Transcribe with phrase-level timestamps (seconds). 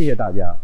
[0.00, 0.56] 谢谢大家。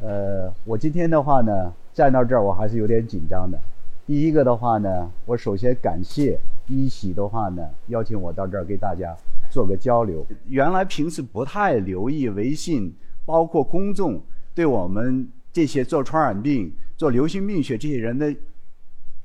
[0.00, 3.60] 呃，我今天的话呢，站到这儿我还是有点紧张的。
[4.06, 9.14] 第一个的话呢，我首先感谢一喜的话呢，邀请我到这儿给大家
[9.50, 10.26] 做个交流。
[10.48, 12.90] 原来平时不太留意微信，
[13.26, 14.18] 包括公众
[14.54, 18.34] 对我们这些做传染病、做流行病学这些人的，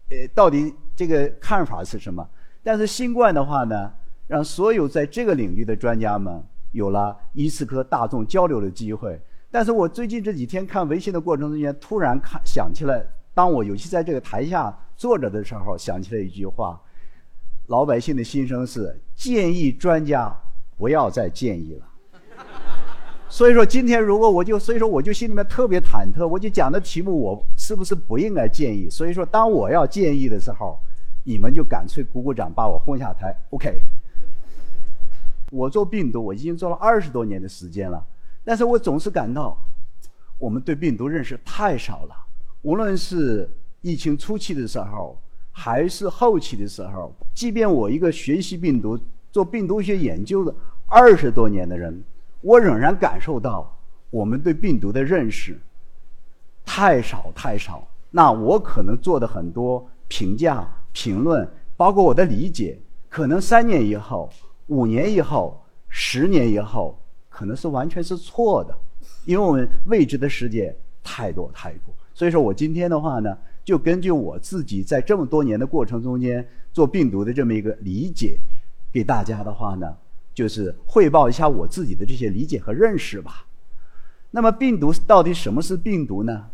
[0.10, 2.28] 呃，到底这个看法是什么？
[2.62, 3.94] 但是新冠的话呢，
[4.28, 6.44] 让所有在这个领域的专家们
[6.74, 9.18] 有了一次和大众交流的机会。
[9.58, 13.04] 但是我最近这几天看微信的过程中间，突然看想起来。
[13.34, 16.80] 当我尤其在这个台下坐着的时候，想起了一句话：
[17.66, 20.32] 老百姓的心声是建议专家
[20.78, 21.88] 不要再建议了。
[23.30, 28.88] 所以说今天如果我就所以说我就心里面特别忐忑，我就讲的题目我是不是不应该建议？
[28.92, 30.78] 所以说当我要建议的时候，
[31.24, 33.36] 你们就干脆鼓鼓掌把我轰下台。
[33.50, 33.82] OK，
[35.50, 38.06] 我做病毒我已经做了二十多年的时间了，
[38.48, 39.58] 但是我总是感到
[40.40, 42.16] 我们对病毒认识太少了。
[42.62, 43.50] 无论是
[43.82, 48.98] 疫情初期的时候，还是后期的时候，即便我一个学习病毒、
[49.34, 52.02] 做病毒学研究的二十多年的人，
[52.40, 53.78] 我仍然感受到
[54.10, 55.60] 我们对病毒的认识
[56.64, 57.86] 太少太少。
[58.12, 64.30] 那我可能做的很多评价、评论，包括我的理解，可能三年以后、
[64.68, 66.98] 五年以后、十年以后，
[67.38, 68.76] 可能是完全是错的，
[69.24, 71.94] 因为我们未知的世界太多太多。
[72.12, 78.40] 所以说我今天的话呢，就根据我自己在这么多年的过程中间做病毒的这么一个理解，
[78.92, 79.96] 给大家的话呢，
[80.34, 83.46] 就是汇报一下我自己的这些理解和认识吧。
[84.32, 86.48] 那么病毒到底什么是病毒呢？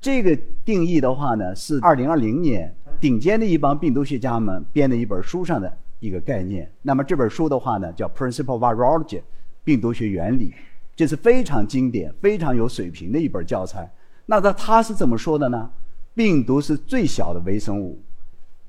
[0.00, 6.70] 这个定义的话呢，是二零二零年顶尖的一帮病毒学家们编的一本书上的一个概念。
[6.82, 9.18] 那么这本书的话呢，叫《Principle Virology》，
[9.64, 10.52] 病毒学原理，
[10.96, 13.90] 这是非常经典、非常有水平的一本教材。
[14.26, 15.70] 那他他是怎么说的呢？
[16.14, 17.98] 病毒是最小的微生物，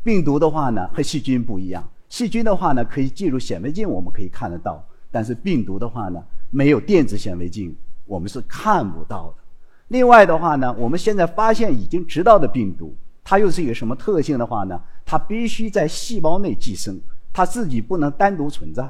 [0.04, 7.76] 病毒的话呢和细菌不一样，细菌的话呢可以进入显微镜，我们可以看得到，但是病毒的话呢没有电子显微镜，
[8.06, 9.44] 我们是看不到的。
[9.90, 14.82] 另外的话呢，我们现在发现已经知道的病毒，它又是一个什么特性的话呢？
[15.06, 17.00] 它必须在细胞内寄生，
[17.34, 18.90] 它自己不能单独存在。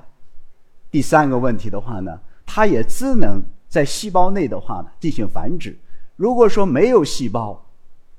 [0.94, 5.76] 第三个问题的话呢，它也只能在细胞内的话呢进行繁殖。
[6.16, 7.66] 如果说没有细胞，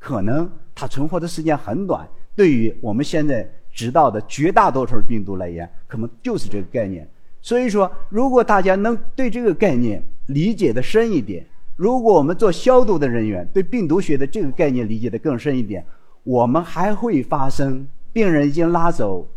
[0.00, 2.04] 可能它存活的时间很短。
[2.34, 7.08] 对于我们现在知道的绝大多数病毒来言，可能就是这个概念。
[7.40, 11.46] 所以说，如果大家能对这个概念理解的深一点，
[11.76, 15.86] 如果我们做消毒的人员对病毒学的这个概念理解的更深一点，
[16.24, 19.28] 我们还会发生病人已经拉走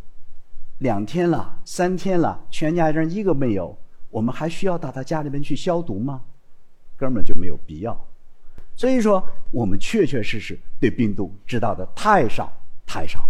[0.80, 3.76] 两天了、三天了，全家人一个没有，
[4.10, 6.22] 我们还需要到他家里面去消毒吗？
[6.96, 8.00] 根本就没有必要。
[8.76, 12.52] 所以说，我们确确实实对病毒知道的太少
[12.86, 13.28] 太少。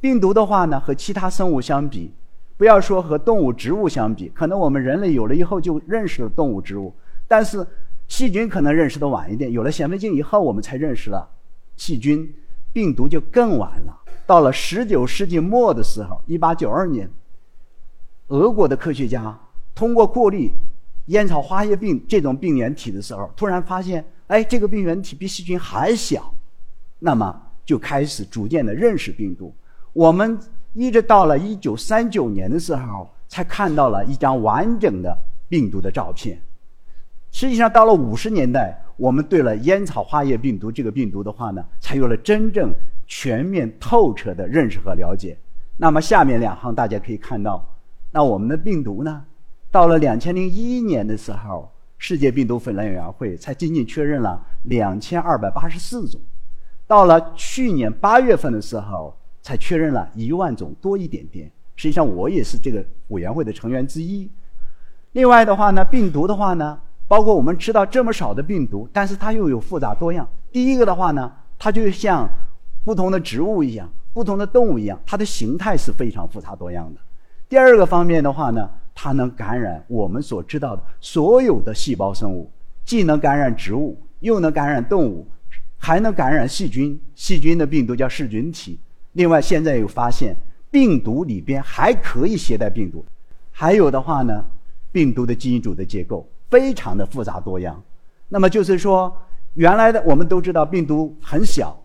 [0.00, 2.12] 病毒的话呢，和其他生物相比，
[2.56, 6.94] 不要说和动物、植物相比，可能我们人类有了以后就认识了动物、植物，
[7.26, 7.66] 但是
[8.06, 9.50] 细菌可能认识的晚一点。
[9.50, 11.28] 有了显微镜以后，我们才认识了
[11.76, 12.32] 细菌，
[12.72, 14.00] 病毒就更晚了。
[14.26, 17.10] 到了十九世纪末的时候，一八九二年，
[18.28, 19.38] 俄国的科学家
[19.74, 20.52] 通过过滤
[21.06, 24.04] 烟草花叶病这种病原体的时候，突然发现。
[24.30, 26.32] 哎，这个病原体比细菌还小，
[27.00, 29.52] 那么就开始逐渐的认识病毒。
[29.92, 30.38] 我们
[30.72, 36.40] 一直到了一九三九年的时候，才看到了一张完整的病毒的照片。
[37.32, 42.70] 实际上，到了五十年代，我们对了烟草花叶病毒这个病毒的话呢，才有了真正
[43.06, 45.34] 全面透彻的认识和了解。
[45.78, 47.66] 那么下面两行大家可以看到，
[48.12, 49.24] 那我们的病毒呢，
[49.70, 51.70] 到了两千零一年的时候。
[52.02, 56.18] 世界病毒分类委员会才仅仅确认了两千二百八十四种，
[56.86, 61.50] 到了去年八月份的时候，才确认了一万种多一点点。
[61.76, 64.30] 实际上，我也是这个委员会的成员之一。
[65.12, 70.24] 另外的话呢，病毒的话呢，包括我们知道这么少的病毒，但是它又有复杂多样。
[70.52, 72.28] 第一个的话呢，它就像
[72.84, 77.00] 不同的植物一样，不同的动物一样，它的形态是非常复杂多样的。
[77.48, 78.70] 第二个方面的话呢。
[78.92, 82.50] 它能感染我们所知道的所有的细胞生物，
[82.84, 85.26] 既能感染植物，又能感染动物，
[85.78, 87.00] 还能感染细菌。
[87.14, 88.78] 细菌的病毒叫噬菌体。
[89.12, 90.36] 另外，现在又发现
[90.70, 93.02] 病毒里边还可以携带病毒。
[93.52, 94.44] 还有的话呢，
[94.92, 97.80] 病毒的基因组的结构非常的复杂多样。
[98.28, 99.16] 那么就是说，
[99.54, 101.76] 原来的我们都知道病毒很小，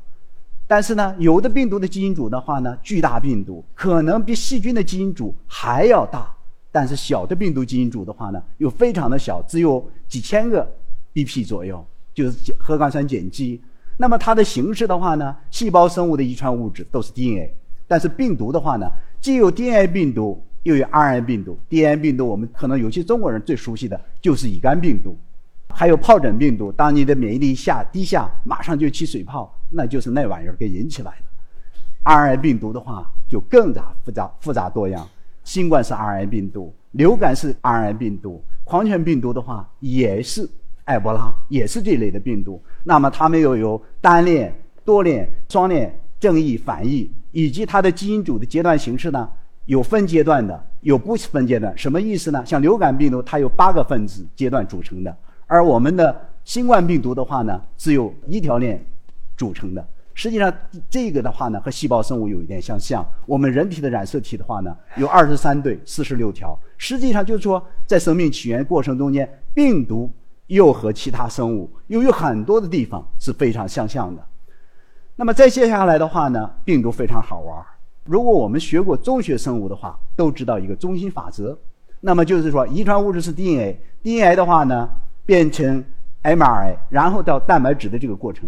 [0.67, 6.31] 但是呢，有的病毒的基因组的话呢，巨大病毒可能比细菌的基因组还要大。
[6.71, 10.69] 但是小的病毒基因组的话呢，又非常的小，只有几千个
[11.13, 13.61] BP 左右，就是核苷酸碱基。
[13.97, 17.53] 那么它的形式的话呢，细胞生物的遗传物质都是 DNA，
[17.87, 18.91] 但是病毒的话呢，
[19.21, 21.57] 既有 DNA 病毒，又有 RNA 病毒。
[21.69, 25.15] DNA 病毒我们可能有些中国人最熟悉的就是乙肝病毒，
[25.69, 26.71] 还有疱疹病毒。
[26.71, 32.11] 当你的免疫力下低下，马上就起水泡，那就是那玩意儿给引起来的。
[32.11, 35.07] RNA 病毒的话就更加复杂复杂多样，
[35.43, 40.49] 新冠是 RNA 病毒，流感是 RNA 病毒，狂犬病毒的话也是
[40.85, 42.59] 埃博拉，也是这类的病毒。
[42.83, 44.51] 那么它们又有单链、
[44.83, 49.29] 多链、双链、正异、反异，以及它的基因组的阶段形式呢？
[49.65, 51.75] 有分阶段的，有不分阶段。
[51.77, 52.43] 什么意思呢？
[52.45, 55.15] 像流感病毒，它有八个分子阶段组成的，
[55.47, 58.83] 而我们的新冠病毒的话呢，只有一条链
[59.37, 59.85] 组成的。
[60.13, 60.53] 实际上，
[60.89, 63.05] 这个的话呢，和细胞生物有一点相像。
[63.25, 66.57] 我们人体的染色体的话呢，有二十三对，四十六条。
[66.77, 70.11] 实际上就是说，在生命起源过程中间，病毒。
[70.47, 74.23] 又和其他生物又有很多的地方是非常相像的。
[75.15, 77.65] 那么再接下来的话呢，病毒非常好玩。
[78.05, 81.57] 如果我们学过中学生物的话，都知道一个中心法则。
[82.01, 84.87] 那么就是说，遗传物质是 DNA，DNA 的话呢
[85.25, 85.83] 变成
[86.21, 88.47] mRNA，然后到蛋白质的这个过程。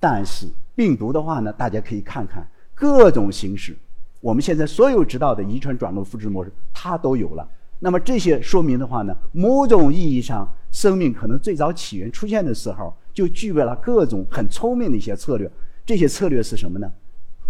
[0.00, 3.76] 但是病毒的话呢，大家可以看看各种形式，
[4.20, 7.48] 我们现在所有知道的遗传转录复制模式，它都有了。
[7.78, 15.48] 那么这些说明的话呢，某种意义上，生命可能最早起源出现的时候，就具备了各种很聪明的一些策略。
[15.86, 16.90] 这些策略是什么呢？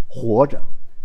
[0.07, 0.61] 活着，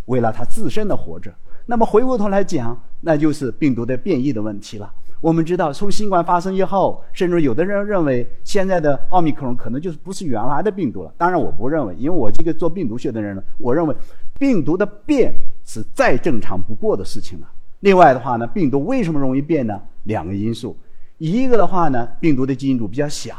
[0.09, 1.31] 为了它自身的活着。
[1.65, 4.91] 那么回过头来讲，那就是病毒的变异的问题了。
[5.21, 11.13] 我们知道，从新冠发生以后，甚至有的人认为现在的奥密克戎可能就是不是原来的病毒了。
[11.17, 13.95] 当然，我不认为，因为我这个做病毒学的人呢，我认为
[14.39, 15.33] 病毒的变
[15.65, 17.47] 是再正常不过的事情了。
[17.81, 19.79] 另外的话呢，病毒为什么容易变呢？
[20.03, 20.75] 两个因素，
[21.17, 23.33] 一个的话呢，病毒的基因组比较小；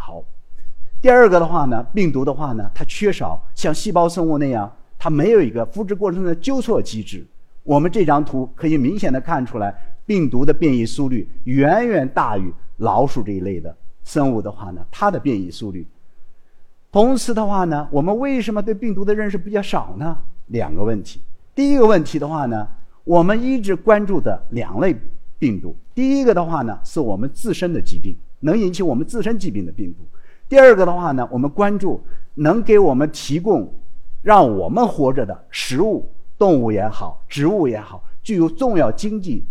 [1.00, 7.26] 第二个的话呢，病毒的话呢，它缺少像细胞生物那样，它没有一个复制过程的纠错机制。
[7.64, 9.74] 我们这张图可以明显的看出来，
[10.04, 13.74] 病毒的变异速率远远大于老鼠这一类的
[14.04, 15.86] 生物的话呢，它的变异速率。
[16.92, 20.18] 同时的话呢，我们为什么对病毒的认识比较少呢？
[20.48, 21.20] 两个问题。
[21.54, 22.68] 第一个问题的话呢。
[23.02, 24.94] 我们一直关注的两类
[25.38, 30.04] 病毒，第一个的话呢，是我们自身的疾病，能引起我们自身疾病的病毒；
[30.48, 32.00] 第二个的话呢，我们关注
[32.34, 33.72] 能给我们提供
[34.22, 39.44] 让我们活着的食物，动物也好，植物也好，具有重要经济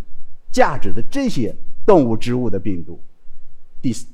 [0.51, 1.55] 价值的这些
[1.85, 2.99] 动物、植物的病毒。
[3.81, 4.05] 第四，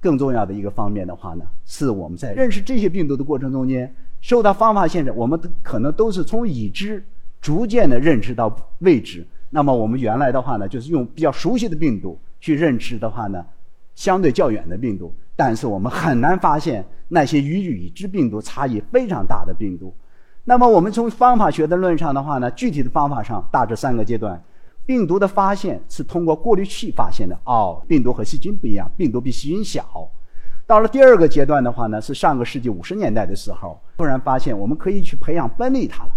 [0.00, 7.04] 更重要的一个方面的话呢，是我们在认识这些病毒的过程中间，受到方法限制，我们可能都是从已知。
[7.40, 13.44] 逐渐的认知到未知，那么我们原来的话呢，就是用比较熟悉的病毒去认知的话呢，
[13.94, 19.94] 相对较远的病毒，但是我们很难发现那些与已知病毒差异非常大的病毒。
[20.46, 24.38] 那么我们从方法学的论上的话呢，具体的方法上大致三个阶段，
[24.84, 27.34] 病毒的发现是通过过滤器发现的。
[27.44, 30.06] 哦，病毒和细菌不一样，病毒比细菌小。
[30.66, 36.10] 到了第二个阶段的话呢，是上个世纪五十年代的时候，突然发现我们可以去培养分离它了。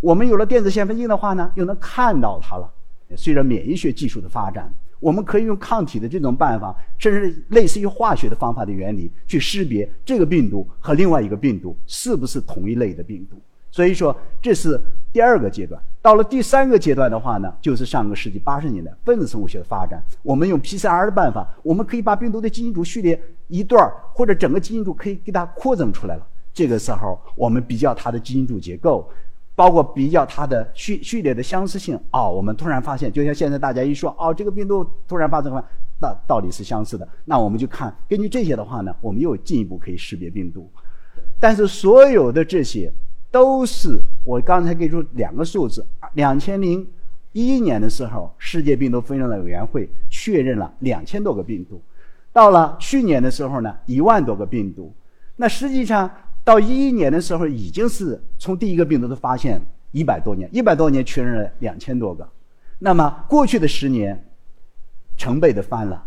[0.00, 2.70] 我们有了电子显微镜的话呢，又能看到它了。
[3.16, 13.42] 随着免疫学技术的发展，我们可以用抗体的这种办法，甚至类似于化学的方法的原理，去识别这个病毒和另外一个病毒是不是同一类的病毒。
[13.74, 14.80] 所以说，这是
[15.12, 15.82] 第二个阶段。
[16.00, 20.00] 到了第三个阶段的话呢，就是上个世纪八十年代分子生物学的发展。
[20.22, 26.24] 我们用 PCR 的办法，我们可以把病毒的基因组序列一段或者整个基因组可以给它扩增出来了。
[26.52, 29.10] 这个时候，我们比较它的基因组结构。
[29.56, 35.64] 包括比较它的序序列的相似性哦，我们突然发现，就像现在大家一说哦，这个病毒突然发生了，
[36.00, 37.08] 那到底是相似的？
[37.24, 40.68] 那我们就看根据这些的话呢，我们又进一步可以识别病毒。
[41.38, 42.92] 但是所有的这些
[43.34, 46.86] 都是我刚才给出两个数字：两千零
[47.32, 51.78] 一年的时候，世界病毒分类委员会确认了两千多个病毒；
[52.32, 54.94] 到了去年的时候呢，一万多个病毒。
[55.34, 56.08] 那实际上。
[56.44, 59.58] 到一一年的时候，已经是从第一个病毒的发现
[59.92, 62.28] 一百多年，一百多年确认了两千多个。
[62.80, 64.26] 那么过去的十年，
[65.16, 66.04] 成倍的翻了。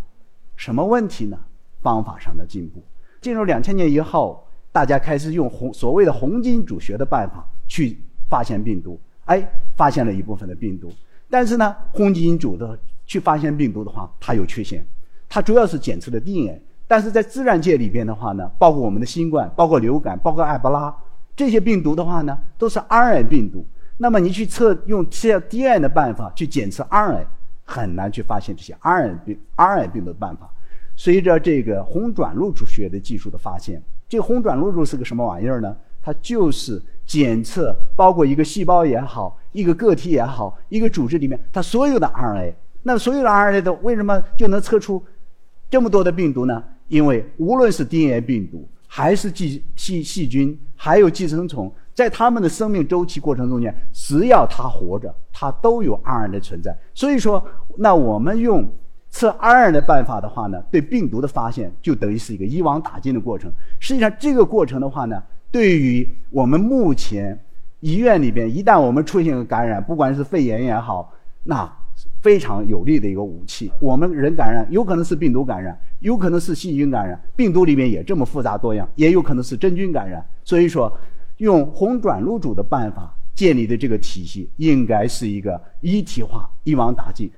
[0.55, 1.39] 什么问题呢？
[1.81, 2.83] 方法上的进步。
[3.19, 4.46] 进入两千年以后，
[4.77, 7.97] 大家开始用红所谓的红基因组学的办法去
[8.29, 8.99] 发现病毒。
[9.25, 9.43] 哎，
[9.75, 10.93] 发现了一部分的病毒。
[11.27, 14.85] 但是呢，红基因组的去发现病毒的话，它有缺陷。
[15.27, 16.61] 它主要是检测的 DNA。
[16.87, 20.95] 但是在自然界里边的话呢，包括我们的新冠、包括流感、包括埃博拉
[21.35, 23.65] 这些病毒的话呢，都是 RNA 病毒。
[23.97, 27.25] 那么你去测用测 DNA 的办法去检测 RNA，
[27.65, 30.47] 很难去发现这些 RNA 病 RNA 病毒的办法。
[30.95, 35.75] 随着这个红转录组学的技术的发现，这个红转录组是个什么玩意儿呢？
[36.01, 42.53] 它就是检测包括一个细胞也好，一个个体也好，一个组织里面它所有的 RNA。
[42.83, 45.03] 那所有的 RNA 都为什么就能测出
[45.69, 46.63] 这么多的病毒呢？
[46.87, 56.73] 因为无论是 DNA 病毒，还是寄细细菌，还有寄生虫，在它们的生命周期过程中间，只要它活着，它都有 RNA 的存在。
[56.93, 57.43] 所以说，
[57.75, 58.65] 那我们用
[59.17, 63.51] 测 RNA 的办法的话呢，对病毒的发现就等于是一个一网打尽的过程。
[63.79, 67.43] 实际上，这个过程的话呢，对于我们目前
[67.79, 71.11] 医院里边，一旦我们出现感染，不管是肺炎也好，
[71.43, 71.67] 那
[72.21, 73.71] 非常有利的一个武器。
[73.79, 80.23] 我们人感染有可能是病毒感染，有可能是细菌感染，病毒里面也这么复杂多样，也有可能是真菌感染。
[80.43, 80.95] 所以说，
[81.37, 87.31] 用红转录组的办法建立的这个体系，应该是一个一体化、一网打尽。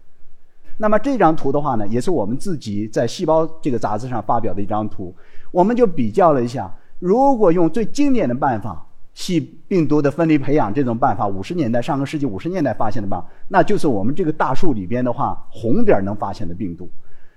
[0.81, 5.13] 那么这张图的话呢，也是我们自己在《细胞》这个杂志上发表的一张图，
[5.51, 8.85] 我们就比较了一下，如果用最经典的办法。
[9.15, 16.89] 细病毒的分离培养这种办法，五十年代上个世纪五十年代发现的吧，那就是我们这个大树里边的话，红点能发现的病毒。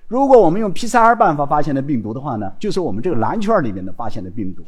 [0.07, 4.63] 如果我们用 PCR 办法发现的病毒的话呢，就是我们这个蓝圈里面的发现的病毒。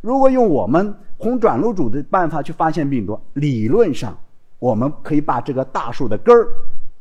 [0.00, 4.18] 如果用我们红转录组的办法去发现病毒，理论上
[4.58, 6.48] 我们可以把这个大树的根儿，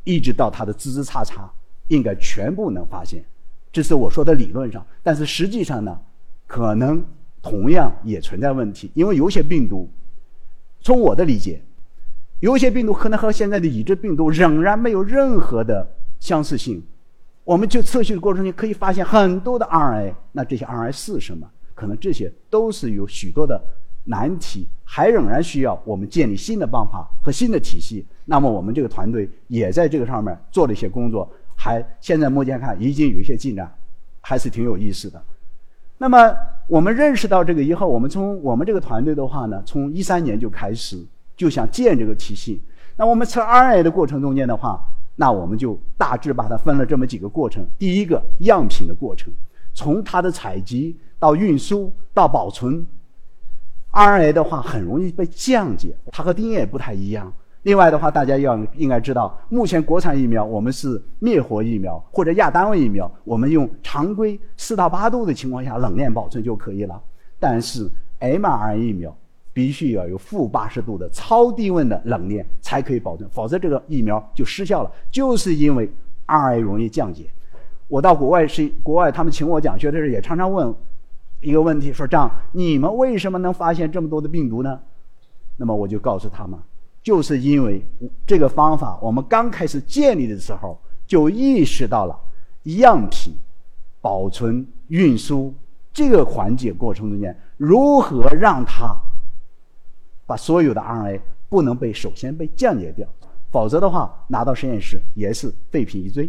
[0.05, 1.41] 一直到它的枝枝杈杈，
[1.89, 3.21] 应该全部能发现。
[3.73, 5.99] 这是我说的理论上，但是实际上呢，
[6.47, 7.03] 可能。
[7.47, 9.87] 同样也存在问题，因为有些病毒，
[10.81, 11.61] 从我的理解，
[12.39, 15.87] 有些病毒可能和现在的已知病毒仍然没有任何的
[16.19, 16.83] 相似性。
[17.43, 21.47] 我们就测序的过程中可以发现很多的 RNA，那这些 RNA 是什么？
[21.75, 23.63] 可能这些都是有许多的
[24.05, 28.05] 难题，还仍然需要我们建立新的办法和新的体系。
[28.25, 33.71] 那么我们这个团队也在这个上面做了一些工作，还现在目前看已经有一些进展，
[34.21, 35.21] 还是挺有意思的。
[35.97, 36.35] 那么
[36.67, 41.03] 我们认识到这个以后，我们从我们这个团队的话呢，从一三年就开始
[41.37, 42.61] 就想建这个体系。
[42.97, 44.81] 那我们测 RNA 的过程中间的话，
[45.15, 47.65] 那我们就大致把它分了这么几个过程。
[47.77, 49.33] 第一个样品的过程，
[49.73, 52.85] 从它的采集到运输到保存
[53.95, 57.31] ，RNA 的话很容易被降解，它和 DNA 不太一样。
[57.63, 67.01] 另外的话，大家要应该知道，目前国产疫苗我们是灭活疫苗或者亚单位疫苗，我们用常规四到八度的情况下冷链保存就可以了。
[67.39, 69.17] 但是 mRNA 疫苗
[69.51, 74.91] 必须要有负八十度的超低温的冷链才可以保存，否则这个疫苗就失效了。
[75.09, 75.89] 就是因为
[76.27, 77.25] RNA 容易降解。
[77.87, 80.71] 我到国外是国外，他们请我讲学的时候也常常问
[81.45, 84.79] 一个问题，说张，你们为什么能发现这么多的病毒呢？
[85.57, 86.59] 那么我就告诉他们。
[87.03, 87.85] 就是因为
[88.25, 90.75] 这个方法，我们刚开始建立的时候
[91.05, 92.19] 就意识到了
[92.63, 93.31] 样品
[94.01, 95.53] 保存、运输
[95.93, 98.97] 这个环节过程中间，如何让它
[100.25, 103.07] 把所有的 RNA 不能被首先被降解掉，
[103.51, 106.27] 否则的话拿到实验室也是废品一堆。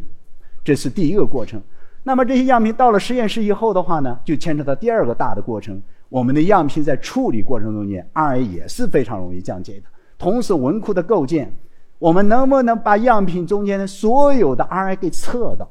[0.62, 1.58] 这是第一个过程。
[2.06, 9.86] 那么这些样品到了实验室以后的话呢，就牵扯到第二个大的过程，我们的样品在处理过程中间，RNA 也是非常容易降解的。
[10.16, 11.52] 同时，文库的构建，
[11.98, 15.68] 我们能不能把样品中间的所有的 RNA 给测到，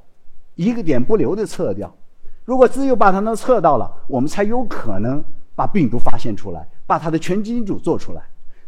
[0.55, 1.95] 一个点不留的测掉？
[2.43, 5.23] 如果只有把它能测到了，我们才有可能
[5.55, 8.21] 把病毒发现出来，把它的全基因组做出来。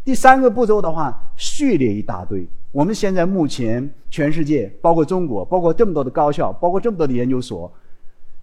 [0.06, 2.48] 第三个步骤的话，序列一大堆。
[2.78, 7.74] 我们现在目前全世界，包括中国，包括这么多的高校，包括这么多的研究所，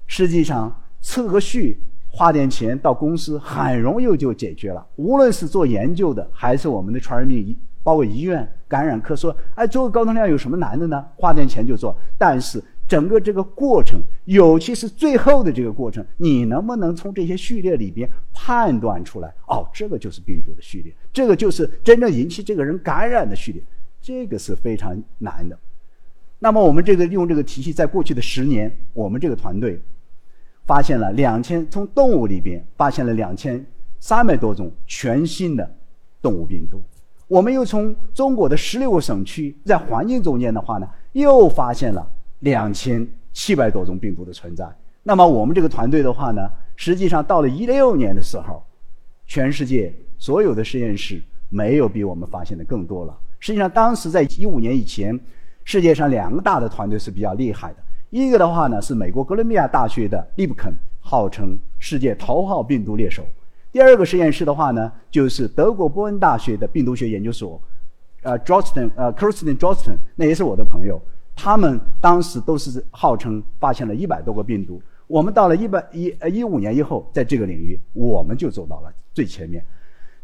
[0.08, 1.78] 实际上测个序。
[2.08, 4.84] 花点钱到公司，很容易就解决了。
[4.96, 11.04] 无论是做研究的，还是我们的传染病医，包括医院感染科，说，哎，做个高通量有什么难的呢？
[11.14, 11.96] 花点钱就做。
[12.18, 19.32] 但是整个这个过程，尤其是最后的这个过程，你能不能从这些序列里边判断出来？
[19.46, 23.62] 哦，这个就是病毒的序列，这个就是真正引起这个人感染的序列，
[24.04, 25.58] 这个是非常难的。
[26.38, 29.80] 那么我们这个用这个体系，在过去的十年，我们这个团队。
[30.66, 33.62] 发现了两千，从动物里边发现了两千
[34.00, 35.76] 三百多种全新的
[36.22, 36.82] 动物病毒。
[37.28, 44.66] 我们又从中国的十六个省区，在环境中间的话呢，又发现了两千七百多种病毒的存在。
[45.02, 48.64] 那么我们这个团队的话呢，实际上到了一六年的时候，
[49.26, 53.14] 全世界所有的实验室没有比我们发现的更多了。
[53.44, 55.20] 实际上，当时在一五年以前，
[55.64, 57.76] 世界上两个大的团队是比较厉害的。
[58.08, 63.22] 一个的话呢，是美国哥伦比亚大学的利布肯，号称世界头号病毒猎手。
[63.70, 67.60] 第二个实验室的话呢，就是德国波恩大学的病毒学研究所，
[68.22, 70.98] 呃 j o s t o n 呃，Kristen j o s t o n 那也是我的朋友。
[71.36, 74.80] 他们当时都是号称发现了一百多个病毒。
[75.06, 79.62] 我们到了一百一呃一五年以后，在这个领域我们就走到了最前面。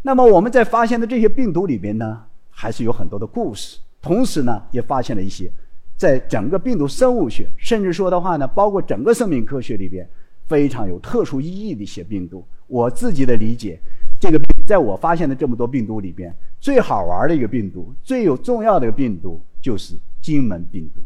[0.01, 2.23] 那么我们在发现的这些病毒里边呢，
[2.61, 3.79] 还是有很多的故事。
[4.03, 5.51] 同时呢，也发现了一些，
[5.97, 10.07] 在整个病毒生物学，甚至说的话呢，包括整个生命科学里边
[10.47, 12.45] 非常有特殊意义的一些病毒。
[12.67, 13.81] 我自己的理解，
[14.21, 21.01] 这个在我发现的这么多病毒里边，最好玩的一个病毒，最有重要的一个病毒就是金门病毒。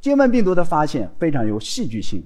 [0.00, 2.24] 金门病毒的发现非常有戏剧性。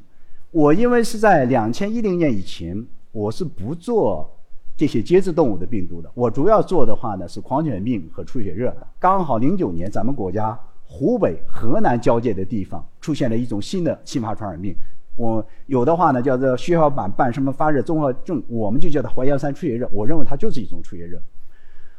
[0.51, 4.36] 我因为是在两千一零年以前，我是不做
[4.77, 6.11] 这些节肢动物的病毒的。
[6.15, 8.77] 我主要做的话呢是狂犬病和出血热。
[8.99, 14.77] 刚好零九年，咱们国家湖北、河南交界的地方出现了一种新的新发传染病。
[15.17, 19.89] 我有的话呢叫做血小板伴什么发热综合症，我们就叫它淮阳山出血热。
[19.93, 21.19] 我认为它就是一种出血热。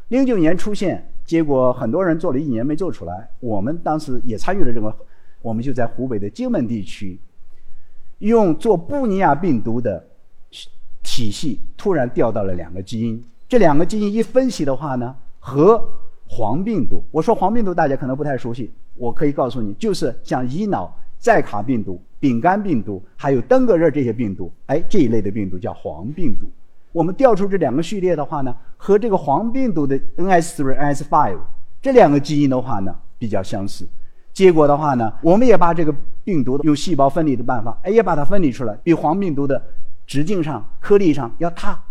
[0.10, 3.28] 零九年出现，结果很多人做了一年没做出来。
[3.40, 4.96] 我们当时也参与了这个，
[5.42, 7.20] 我们就在湖北的荆门地区。
[8.20, 10.08] 用做布尼亚病毒的
[11.04, 13.24] 体系，突然调到了两个基因。
[13.48, 15.82] 这两个基因一分析的话呢，和
[16.28, 17.04] 黄病毒。
[17.12, 24.52] 我说黄病毒大家可能不太熟悉，我可以告诉你，就是像乙脑寨卡病毒、丙肝病毒，还有登革热这些病毒。
[24.66, 26.46] 哎，这一类的病毒叫黄病毒。
[26.92, 31.38] 我们调出这两个序列的话呢，和这个黄病毒的 NS3、NS5
[31.82, 33.88] 这两个基因的话呢，比较相似。
[34.34, 35.94] 结果的话呢，我们也把这个。
[36.28, 39.64] 病毒用细胞分离的办法，哎，也把它分离出来，比黄病毒的
[40.08, 41.84] 直径上、颗粒上要大。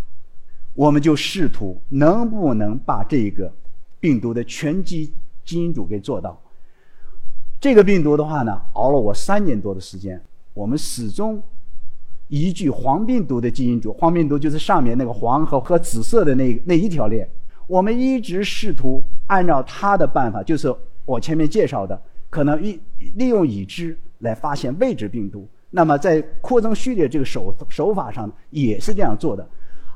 [0.75, 3.52] 我们就试图能不能把这个
[4.00, 5.12] 病毒的全基
[5.44, 6.37] 基因组给做到。
[7.61, 10.20] 这个病毒的话呢，熬了我三年多的时间，
[10.52, 11.40] 我们始终
[12.28, 17.28] 依据黄病毒的基因组，黄病毒就是上面那个黄和和紫色的那那一条链，
[17.69, 22.80] 我们一直试图按照它的办法，就是我前面介绍的，可能利
[23.14, 23.97] 利用已知。
[24.21, 29.47] 来发现未知病毒，那么在扩增序列这个手手法上也是这样做的。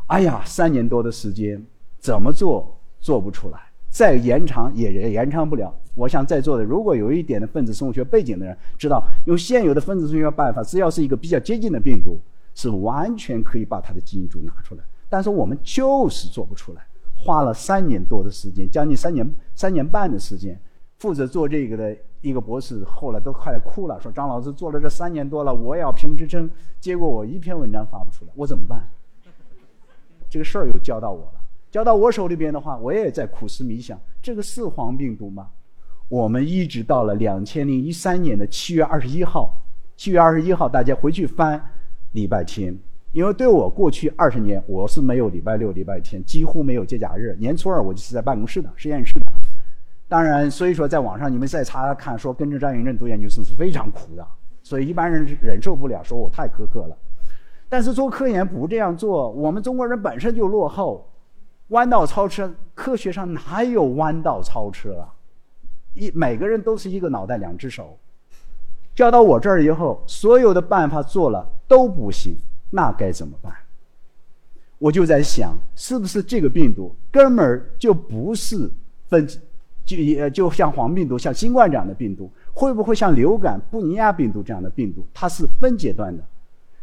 [0.09, 1.59] 哎呀，三年多的时间，
[1.99, 5.75] 怎么做做不出来，再延长也延长不了。
[5.95, 12.21] 我想在座的如果有一点的分子生物学背景的人，知道用现有的分子生物学办法，只要是一个比较接近的病毒，
[12.55, 14.85] 是完全可以把它的基因组拿出来。
[15.09, 20.61] 但是我们就是做不出来，花了三年多的时间，将近三年三年半的时间，
[20.99, 21.97] 负责做这个的。
[22.21, 28.89] 一个博士后来都快哭了，说张老师做了这三年多了，我也要评职称，结果我一篇文章发不出来，我怎么办？
[30.29, 35.49] 这个事儿又交到我了，交到我手里边的话，我也在苦思冥想，这个是黄病毒吗？
[36.09, 39.63] 我们一直到了两千零一三年的七月二十一号，
[39.97, 41.61] 七月二十一号大家回去翻
[42.13, 42.77] 礼拜天，
[43.13, 49.33] 因为对我过去二十年我是没有礼拜六、礼拜天，几乎没有节假日，年初二我就是在办公室的实验室的。
[50.11, 54.27] 当然，所以说，在网上你们再查看，说跟着张云正读研究生是非常苦的，
[54.61, 56.96] 所以一般人忍受不了，说我太苛刻了。
[57.68, 61.09] 但是做科研不这样做，我们中国人本身就落后，
[61.68, 65.14] 弯道超车，科学上哪有弯道超车啊？
[65.94, 67.96] 一每个人都是一个脑袋两只手，
[68.96, 72.37] 交到我这儿以后，所有的办法做了都不行，
[72.70, 73.53] 那该怎么办？
[74.79, 78.68] 我就在想，是不是这个病毒根本就不是
[79.07, 79.40] 分子。
[79.85, 85.07] 就也就像黄病毒、像新冠这样的病毒，会不会像流感、布尼亚病毒这样的病毒？
[85.12, 86.23] 它是分阶段的。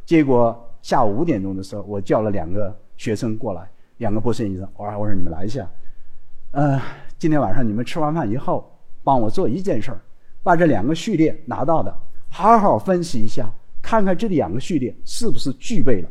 [0.05, 5.69] 结果下午五点钟的时候，我叫了两个学生过来，两个博士研究生，我说：“我说你们来一下，
[6.51, 6.81] 呃，
[7.17, 8.69] 今天晚上你们吃完饭以后，
[9.03, 10.01] 帮我做一件事儿，
[10.43, 11.93] 把这两个序列拿到的，
[12.29, 13.49] 好好分析一下，
[13.81, 16.09] 看看这两个序列是不是具备了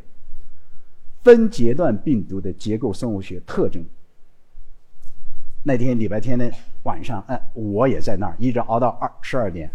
[1.23, 3.85] 分阶段病毒的结构生物学特征。”
[5.65, 6.49] 那天礼拜天的
[6.87, 9.69] 晚上，哎，我也在那儿，一直熬到二十二点，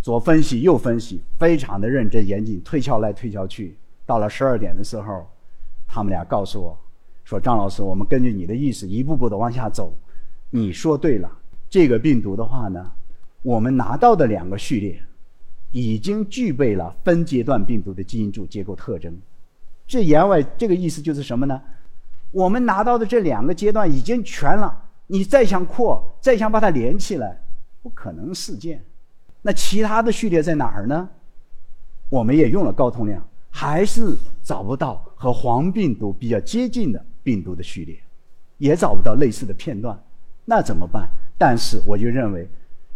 [0.00, 3.76] 左分析右分析，非常的认真严谨，推敲来推敲去。
[4.06, 5.26] 到了十二点的时候，
[5.86, 6.76] 他们俩告诉我，
[7.22, 9.94] 说张老师，我们根据你的意思一步步的往下走。
[10.48, 11.30] 你说对了，
[11.68, 12.90] 这个病毒的话呢，
[13.42, 14.98] 我们拿到的两个序列，
[15.70, 19.14] 已经具备了分阶段病毒的基因组结构特征。
[19.86, 21.60] 这言外这个意思就是什么呢？
[22.30, 24.78] 我们拿到的这两个阶段已经全了。
[25.12, 27.38] 你再想扩，再想把它连起来，
[27.82, 28.82] 不可能事件。
[29.42, 31.06] 那其他的序列在哪儿呢？
[32.08, 37.94] 我们也用了高通量，还是找不到和黄病毒比较接近的病毒的序列，
[38.56, 40.02] 也找不到类似的片段。
[40.46, 41.06] 那怎么办？
[41.36, 42.48] 但是我就认为，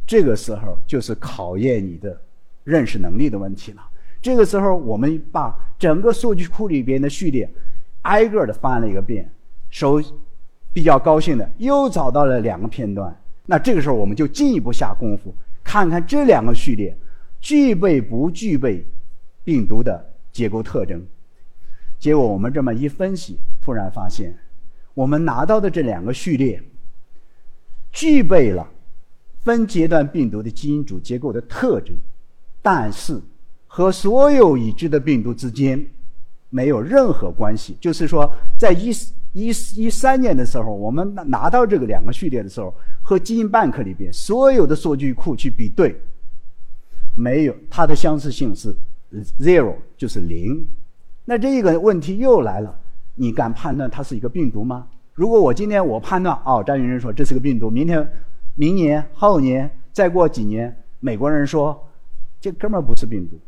[0.06, 2.18] 这个时候就是考验你的
[2.64, 3.82] 认识能力的问题了。
[4.22, 7.46] 这个时候，我们把整个数据库里边的序列
[8.04, 9.30] 挨个的翻了一个遍，
[9.68, 10.02] 首。
[10.76, 13.18] 比较高兴的，又找到了两个片段。
[13.46, 15.34] 那这个时候，我们就进一步下功夫，
[15.64, 16.94] 看看这两个序列
[17.40, 18.84] 具备不具备
[19.42, 21.02] 病毒的结构特征。
[21.98, 24.36] 结果我们这么一分析，突然发现，
[24.92, 26.62] 我们拿到的这两个序列
[27.90, 28.68] 具备了
[29.44, 31.96] 分阶段病毒的基因组结构的特征，
[32.60, 33.18] 但是
[33.66, 35.86] 和所有已知的病毒之间
[36.50, 37.74] 没有任何关系。
[37.80, 38.92] 就是说，在一
[39.36, 42.72] 一一三年的时候，我们拿到这个两个序列的时候，
[43.02, 45.94] 和基因 bank 里边所有的数据库去比对，
[47.14, 48.74] 没有它的相似性是
[49.38, 50.66] zero，就是零。
[51.26, 52.74] 那这个问题又来了，
[53.14, 54.88] 你敢判断它是一个病毒吗？
[55.12, 58.10] 如果我今天我判断，哦，张云仁说这是个病毒，明天、
[58.54, 61.86] 明年、后年，再过几年，美国人说
[62.40, 63.38] 这哥们儿不是病毒，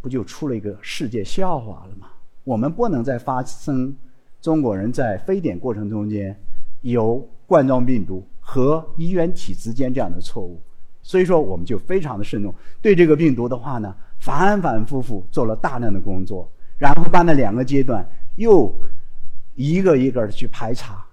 [0.00, 2.06] 不就出了一个世界笑话了吗？
[2.44, 3.92] 我们不能再发生
[4.40, 6.34] 中国人在非典过程中间
[6.82, 10.60] 有冠状病毒和衣原体之间这样的错误，
[11.02, 18.72] 所以说我们就非常的慎重，对这个病毒的话呢，反反复复做了大量的工作，然后把那两个阶段又。
[19.56, 21.04] 一个一个的去排查，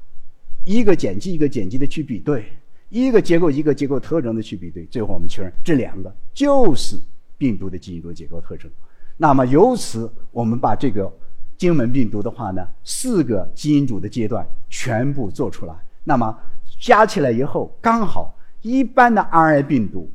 [0.63, 2.45] 一个碱基一个碱基的去比对，
[2.87, 6.95] 一个结构一个结构特征的去比对，最后我们确认这两个就是
[7.37, 8.71] 病毒的基因组结构特征。
[9.17, 11.11] 那么由此我们把这个
[11.57, 16.37] 荆门病毒的话呢，四个基因组的阶段全部做出来，那么
[16.79, 20.09] 加起来以后刚好一般的 RNA 病毒，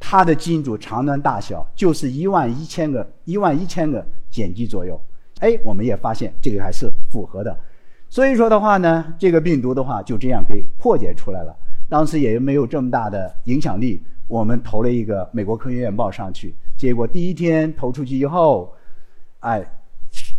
[0.00, 5.00] 它的基因组长短大小就是一万一千个一万一千个碱基左右。
[5.40, 7.56] 哎，我们也发现这个还是符合的，
[8.08, 11.54] 所以说的话呢，这个病毒的话就这样给破解出来了。
[11.88, 18.74] 当时也没有这么大的影响力，我们投了一个美国科学院报上去，结果第一天投出去以后，
[19.40, 19.64] 哎，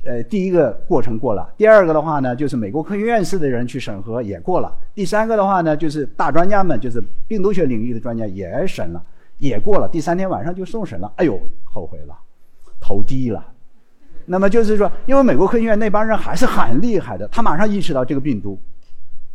[0.06, 9.04] 呃，第一个过程过了，第二个的话呢，就是美国科学院士的人去审核也过了，第三个的话呢，就是大专家们，就是病毒学领域的专家也审了，
[9.38, 12.18] 也过了，第三天晚上就送审了，哎呦，后悔了，
[12.80, 13.46] 投低了。
[14.26, 18.58] 那么就是说，因为美国科学院那帮人还是很厉害的，他马上意识到这个病毒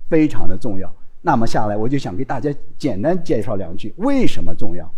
[0.08, 0.90] 非常的重要。
[1.20, 4.90] 那么下来，我就想给大家简单介绍两句为什么重要。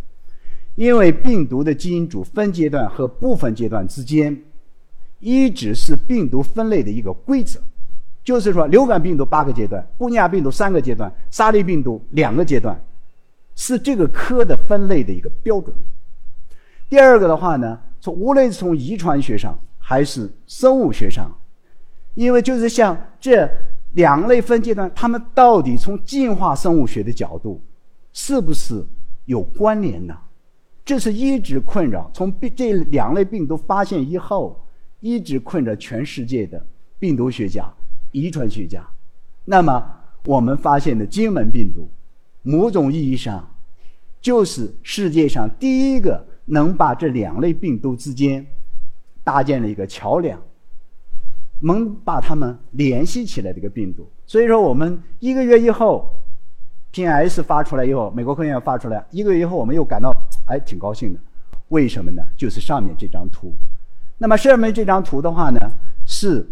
[0.75, 4.37] 因为病毒的基因组分阶段和部分阶段之间，
[5.19, 7.61] 一直是病毒分类的一个规则。
[8.25, 12.77] 就是说，流感病毒八个阶段，布尼亚病毒三个阶段，沙利病毒两个阶段，
[13.55, 15.73] 是这个科的分类的一个标准。
[16.89, 21.33] 第二个的话呢，从无论是从遗传学上，还是生物学上，
[22.15, 23.49] 因为就是像这
[23.93, 27.63] 两类分阶段，它们到底从进化生物学的角度，
[28.13, 28.85] 是不是
[29.27, 30.17] 有关联呢？
[30.85, 34.66] 这是一直困扰从病这两类病毒发现以后，
[35.01, 36.65] 一直困着全世界的
[36.99, 37.69] 病毒学家、
[38.13, 38.87] 遗传学家。
[39.45, 39.85] 那么
[40.25, 41.89] 我们发现的金门病毒，
[42.43, 43.49] 某种意义上，
[44.21, 48.47] 就是世界上第一个能把这两类病毒之间。
[49.27, 50.41] 搭建了一个桥梁，
[51.59, 54.09] 能把它们联系起来的一个病毒。
[54.25, 56.09] 所以说，我们一个月以后
[56.93, 60.13] ，P.S 发出来以后，美国科学院发出来，一个月以后，我们又感到
[60.47, 61.19] 哎挺高兴的。
[61.71, 62.23] 为什么呢？
[62.37, 63.53] 就是上面这张图。
[64.19, 65.59] 那么上面这张图的话呢，
[66.07, 66.47] 是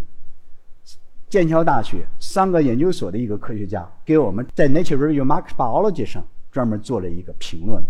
[1.29, 7.83] 剑桥大学三个研究所的一个科学家给我们在 Nature Review Microbiology 上专门做了一个评论，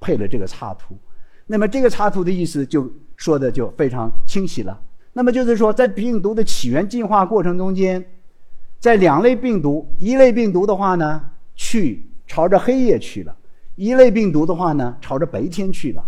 [0.00, 0.96] 配了这个插图。
[1.46, 2.90] 那么这个插图的意思就。
[3.16, 4.76] 说的就非常清晰了。
[5.12, 8.04] 那么就是说，在病毒的起源进化过程中间，
[8.80, 11.22] 在两类病毒，一类病毒的话呢，
[11.54, 13.32] 去朝着黑夜去了；
[13.76, 16.04] 一类病毒的话呢，朝着白天去了。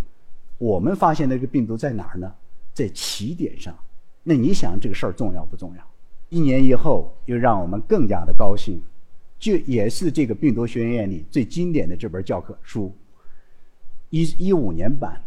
[0.59, 2.33] 我们发现那个病毒在哪儿呢？
[2.77, 3.75] 在起点上。
[4.23, 5.83] 那你想这个事儿重要不重要？
[6.29, 8.79] 一年以后，又让我们更加的高兴，
[9.39, 12.93] 就也是这个病毒学院里最经典的这本教科书，
[14.11, 15.23] 一一五年版。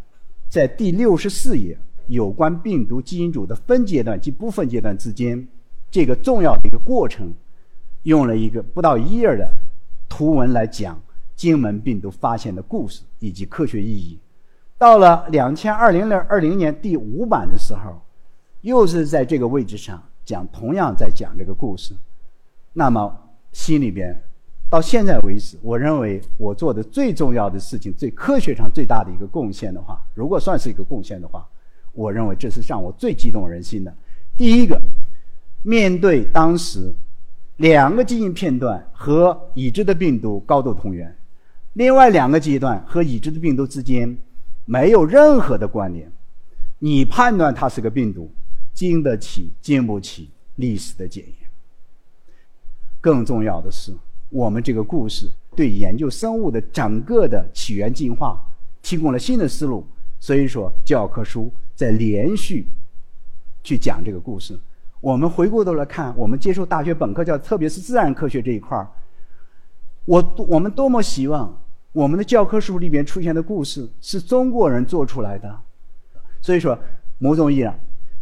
[0.47, 5.47] 在第六十四页，有关病毒基因组的分阶段及不分阶段之间
[5.89, 7.33] 这个重要的一个过程，
[8.03, 9.51] 用了一个不到一页的
[10.07, 11.01] 图文来讲
[11.35, 14.19] 荆门病毒发现的故事以及科学意义。
[14.79, 18.01] 到了两千二零零二零年第五版的时候，
[18.61, 21.93] 又是在这个位置上讲，同样在讲这个故事。
[22.73, 23.15] 那么
[23.51, 24.19] 心里边。
[24.71, 31.43] 到现在为止，我认为我做的最重要的事情、最科学上最大的一个贡献的话，如果算是一个贡献的话，
[31.91, 33.91] 我认为这是让我最激动人心的。
[34.37, 34.79] 第一个，
[35.63, 36.93] 面对当时
[37.57, 41.17] 两个基因片段和已知的病毒高度同源，
[41.73, 44.15] 另外两个阶段和已知的病毒之间
[44.69, 46.11] 没有任何的关联，
[46.77, 48.29] 你判断它是个病毒，
[48.71, 51.49] 经得起经不起历史的检验。
[53.01, 53.91] 更重要的是。
[54.29, 58.39] 我们这个故事对研究生物的整个的起源进化
[58.83, 59.83] 提供了新的思路。
[60.19, 62.67] 所以说，教科书在连续
[63.63, 64.55] 去讲这个故事。
[65.01, 68.87] 我们回过头来看，我们接受大学本科教，特别是自然科学这一块儿，
[70.05, 71.59] 我我们多么希望
[71.91, 75.59] 我们的教科书里边出现的故事是中国人做出来的。
[76.39, 76.77] 所以说，
[77.17, 77.73] 某种意义上，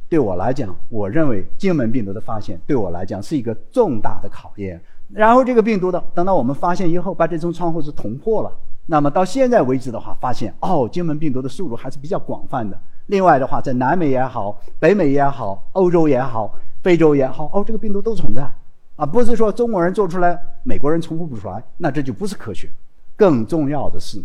[0.08, 4.82] 对我来讲，我认为金门病毒的发现对我来讲是一个重大的考验。
[5.10, 8.52] 然后这个病毒的，等到我们发现以后，把这层窗户纸捅破了。
[8.86, 12.80] 那么到现在为止的话，发现哦，金门病毒的宿主还是比较广泛的。
[13.08, 18.50] 另外的话，在南美也好，北美也好，欧洲也好，非洲也好，哦，这个病毒都存在，
[18.96, 22.70] 啊，不是说中国人做出来，美国人重复不出来，那这就不是科学。
[23.18, 24.24] 更重要的是，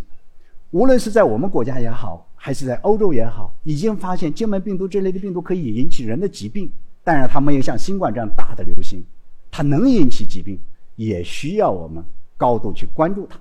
[0.71, 6.71] 无论是在我们国家也好，还是在欧洲也好，已经发现金门病毒这类的病毒可以引起人的疾病，
[7.03, 9.03] 但是它没有像新冠这样大的流行，
[9.51, 10.59] 它能引起疾病，
[10.95, 12.05] 也需要我们
[12.37, 13.39] 高度去关注它。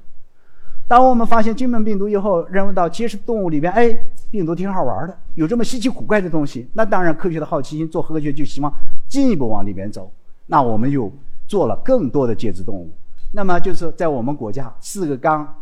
[0.89, 3.97] 当我们发现金门病毒以后，认为到节肢动物里边，哎，
[4.31, 8.73] 病毒挺好玩的，有这么稀奇古怪的东西，那当然科学的好奇心，做科学就希望
[9.09, 10.11] 进一步往里边走。
[10.47, 11.11] 那我们又
[11.47, 12.91] 做了更多的节肢动物，
[13.33, 15.53] 那么就是在我们国家四个缸，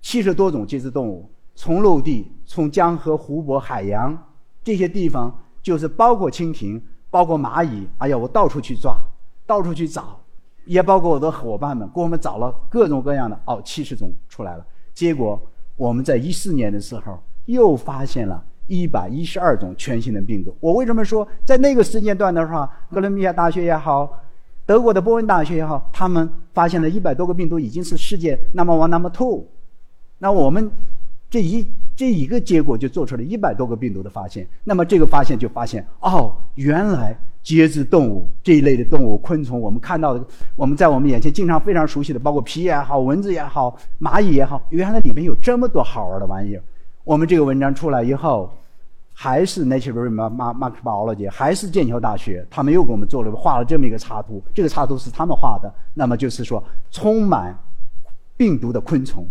[0.00, 4.16] 七十多种节肢动物，从陆地、从江河、湖泊、海洋
[4.64, 8.96] 这些地方，就是包括蜻蜓、包括蚂蚁，哎呀，我到处去抓，
[9.46, 10.18] 到处去找。
[10.64, 14.64] 也包括我的伙伴们，给我们找了各种各样的哦，七十种出来了。
[14.94, 15.40] 结果
[15.76, 20.56] 我们在一四年的时候又发现了一百一十二种全新的病毒。
[20.60, 24.08] 我为什么说在那个时间段的话，哥伦比亚大学也好，
[24.64, 29.46] 德国的波恩大学也好，他们发现了一百多个病毒，已经是世界 number one number two。
[30.18, 30.70] 那我们
[31.30, 34.46] 这一这一个结果就做出了一百多个病毒的发现。
[34.64, 37.16] 那么这个发现就发现哦，原来。
[37.42, 46.62] 节肢动物这一类的动物、昆虫，我们看到的，我们在我们眼前经常非常熟悉的，包括皮也好、蚊子也好、蚂蚁也好，原来里面有这么多好玩的玩意儿。
[47.02, 48.48] 我们这个文章出来以后，
[49.12, 54.42] 还是 Nature Microbiology，还是剑桥大学，他们又给我们做了画了这么一个插图。
[54.54, 57.56] 这个插图是他们画的，那么就是说充满
[58.36, 59.26] 病毒的昆虫。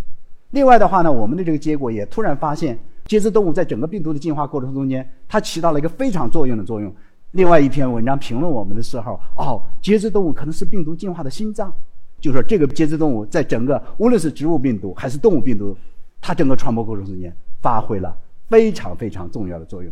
[0.52, 6.94] 另外的话呢，我们的这个结果也突然发现，节肢动物在整个病毒的进化过程中间，它起到了一个非常作用的作用。
[7.32, 11.74] 另外一篇文章评论我们的时候，哦，节肢动物可能是病毒进化的心脏，
[12.20, 15.76] 就说这个节肢动物在整个无论是植物病毒还是动物病毒，
[16.20, 18.15] 它整个传播过程中间发挥了
[18.52, 19.92] 非常非常重要的作用。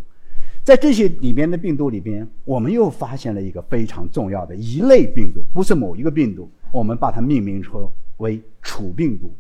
[0.66, 9.34] 在这些里边的病毒里边，我们又发现了一个非常重要的一类病毒，不是某一个病毒，我们把它命名成为楚病毒。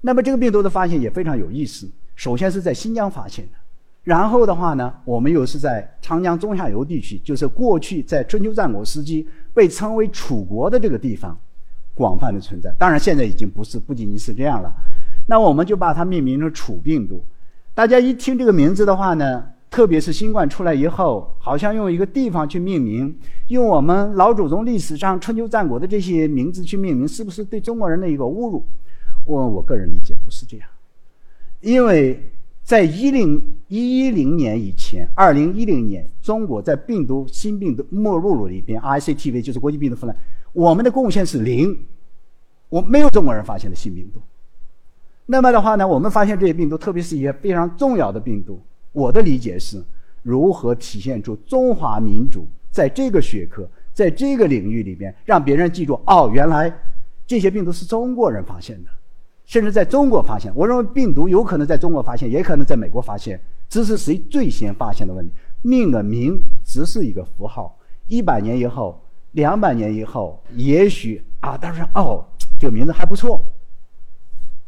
[0.00, 3.52] 那么这个病毒的发现也非常有意思，首先是在新疆发现的。
[4.04, 11.36] 然后的话呢，我们又是在长江中下游地区，就是过去在春秋战国时期被称为楚国的这个地方，
[11.92, 12.72] 广泛的存在。
[12.78, 14.72] 当然，现在已经不是，不仅仅是这样了。
[15.26, 17.22] 那我们就把它命名成楚病毒。
[17.76, 23.14] 大家一听这个名字的话呢，特别是新冠出来以后，好像用一个地方去命名，
[23.48, 28.64] 用我们老祖宗历史上春秋战国的这些名字去命名，是不是对中国人的一个侮辱？
[29.26, 30.66] 我我个人理解不是这样，
[31.60, 32.32] 因为。
[32.66, 40.16] 在一零一零年以前，二零一零年，中国在病毒新病毒目录里边，ICTV 就是国际病毒分类，
[40.52, 41.78] 我们的贡献是零，
[42.68, 44.20] 我没有中国人发现的新病毒。
[45.26, 48.60] 那么的话呢，我们发现这些病毒，特别是一些非常重要的病毒，
[48.92, 49.82] 我的理解是，
[50.22, 56.72] 如何体现出中华民族在这个学科，在这个领域里边，让别人记住，哦，原来
[57.26, 58.90] 这些病毒是中国人发现的。
[59.44, 65.32] 甚至在中国发现，我认为病毒有可能在中国发现，也可能在美国发现，只是谁最先发现的问题。
[65.62, 69.00] 命的名只是一个符号，一百年以后、
[69.32, 72.24] 两百年以后，也许啊，当时哦，
[72.58, 73.40] 这个名字还不错。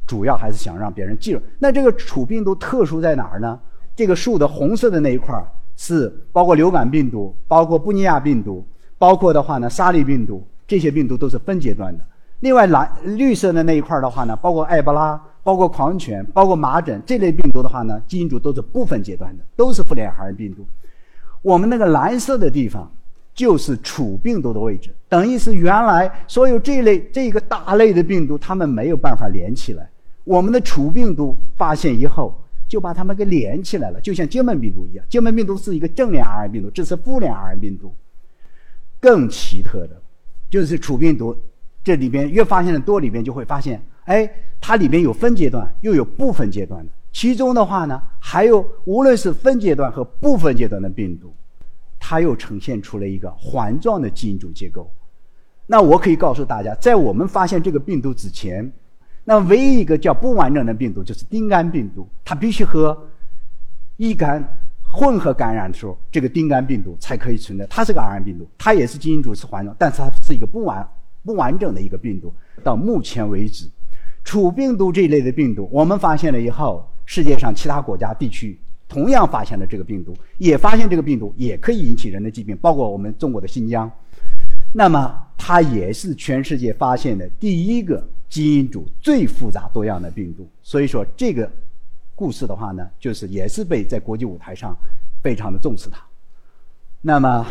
[0.09, 1.41] 主要还是想让别人记住。
[1.61, 3.61] 那这个楚病毒特殊在哪儿呢？
[3.95, 5.35] 这个树的红色的那一块
[5.77, 8.65] 是包括流感病毒，包括布尼亚病毒，
[8.97, 12.03] 包括的话呢，沙利病毒，这些病毒都是分阶段的。
[12.41, 20.65] 另外，蓝绿色的那一块的话呢，包括埃博拉、包括狂犬、包括麻疹这类病毒的话呢，基因组都是部分阶段的，都是复联癌病毒。
[21.43, 22.89] 我们那个蓝色的地方
[23.35, 29.89] 就是楚病毒的位置，等于是原来所有这类这个大类的病毒，它们没有办法连起来。
[30.29, 32.39] 我们的楚病毒发现以后，
[32.69, 35.03] 就把它们给连起来了，就像金门病毒一样。
[35.09, 37.95] 金门病毒是一个正链 RNA 病毒，这是负链 RNA 病毒。
[39.01, 40.03] 更奇特的，
[40.51, 41.35] 就是楚病毒。
[41.83, 46.93] 这里边越发现的多，里边就会发现，哎，它里边有分阶段，又有部分阶段的。
[47.11, 51.33] 其中的话呢，还有无论是分阶段和部分阶段的病毒，
[51.99, 54.91] 它又呈现出了一个环状的基因组结构。
[55.67, 58.71] 那我可以告诉大家，在我们发现这个病毒之前，
[59.29, 62.99] 那唯一一个叫不完整的病毒就是丁肝病毒，它必须和
[63.99, 64.43] 乙肝
[64.83, 67.67] 混合感染的时候，这个丁肝病毒才可以存在。
[67.67, 70.89] 它是个 RNA 病毒，它也是基因组是环状，但是它是一个不完
[71.27, 72.33] 不完整的一个病毒。
[72.65, 73.69] 到目前为止，
[74.25, 83.91] 储病毒这一类的病毒，我们发现了以后，世界上其他国家地区同样发现了这个病毒，也发现这个病毒也可以引起人的疾病，包括我们中国的新疆。
[84.73, 90.47] 那么，它也是全世界发现的第一个基因组最复杂多样的病毒。
[90.63, 91.51] 所以说，这个
[92.15, 94.77] 故事的话呢，就是也是被在国际舞台上
[95.23, 96.03] 非常的重视它。
[97.01, 97.47] 那么，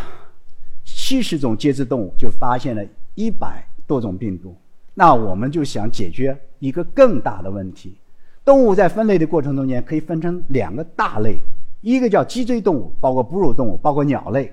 [0.83, 2.85] 七十种节肢动物就发现了
[3.15, 4.55] 一百多种病毒。
[4.93, 7.95] 那我们就想解决一个更大的问题：
[8.43, 11.37] 动物在分类的过程中间可以分成两个大类，
[11.81, 14.51] 一个叫脊椎动物，包括哺乳动物，包括鸟类。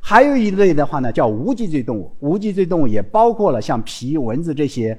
[0.00, 2.12] 还有一类的话呢，叫无脊椎动物。
[2.20, 4.96] 无脊椎动物也包括了像皮、蚊子这些。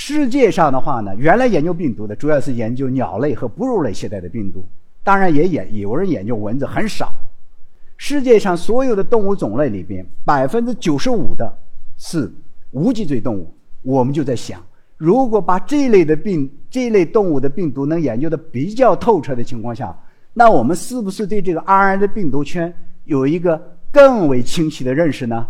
[0.00, 4.64] 世界上的话呢，原来研究病毒的主要是研究鸟类和哺乳类携带的病毒，
[5.02, 7.12] 当然也研有人研究蚊子，很少。
[7.96, 11.52] 世界上所有的动物种类里边，百分之九十五的
[11.96, 12.32] 是
[12.70, 13.52] 无脊椎动物。
[13.82, 14.64] 我们就在想，
[14.96, 19.92] 如果把这类的病、这类动物的病毒能研究的比较透彻的情况下，
[20.32, 22.72] 那我们是不是对这个 RNA 的病毒圈
[23.04, 23.60] 有一个？
[23.90, 25.44] 更为清晰的认识呢，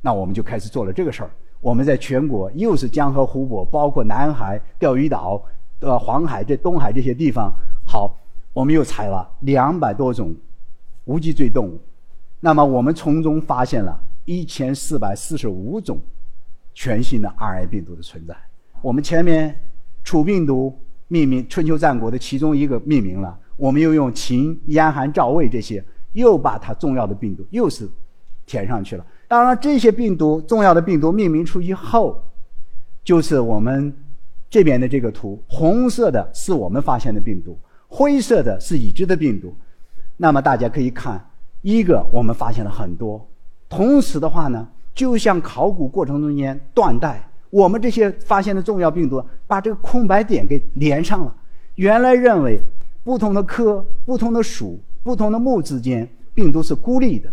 [0.00, 1.30] 那我们就开始做了这个事儿。
[1.64, 5.42] 我们在全国又是江河湖泊，包括南海、钓鱼岛、
[5.80, 7.50] 呃黄海、这东海这些地方，
[7.86, 8.14] 好，
[8.52, 10.36] 我们又采了两百多种
[11.06, 11.80] 无脊椎动物。
[12.38, 15.98] 那么我们从中发现了一千四百四十五种
[16.74, 18.36] 全新的 RNA 病毒的存在。
[18.82, 19.58] 我们前面
[20.02, 25.82] 楚病毒命名春秋战国的其中一个命名了，我们又用秦、燕、韩、赵、魏这些。
[26.12, 27.90] 又把它重要的病毒又是
[28.46, 29.04] 填上去了。
[29.34, 32.22] 当然，这些病毒重要的病毒命名出以后，
[33.02, 33.92] 就是我们
[34.48, 39.52] 这边的这个图，红色的是我们发现的病毒，灰色的是已知的病毒。
[40.16, 41.20] 那么大家可以看，
[41.62, 43.28] 一个我们发现了很多，
[43.68, 51.34] 同时的话呢，就像考古过程中间断代，我们这些发现的重要病毒把这个空白点给连上了。
[51.74, 52.60] 原来认为
[53.02, 54.78] 不同的科、不同的属。
[55.02, 57.28] 不同的目之间，病毒是孤立的。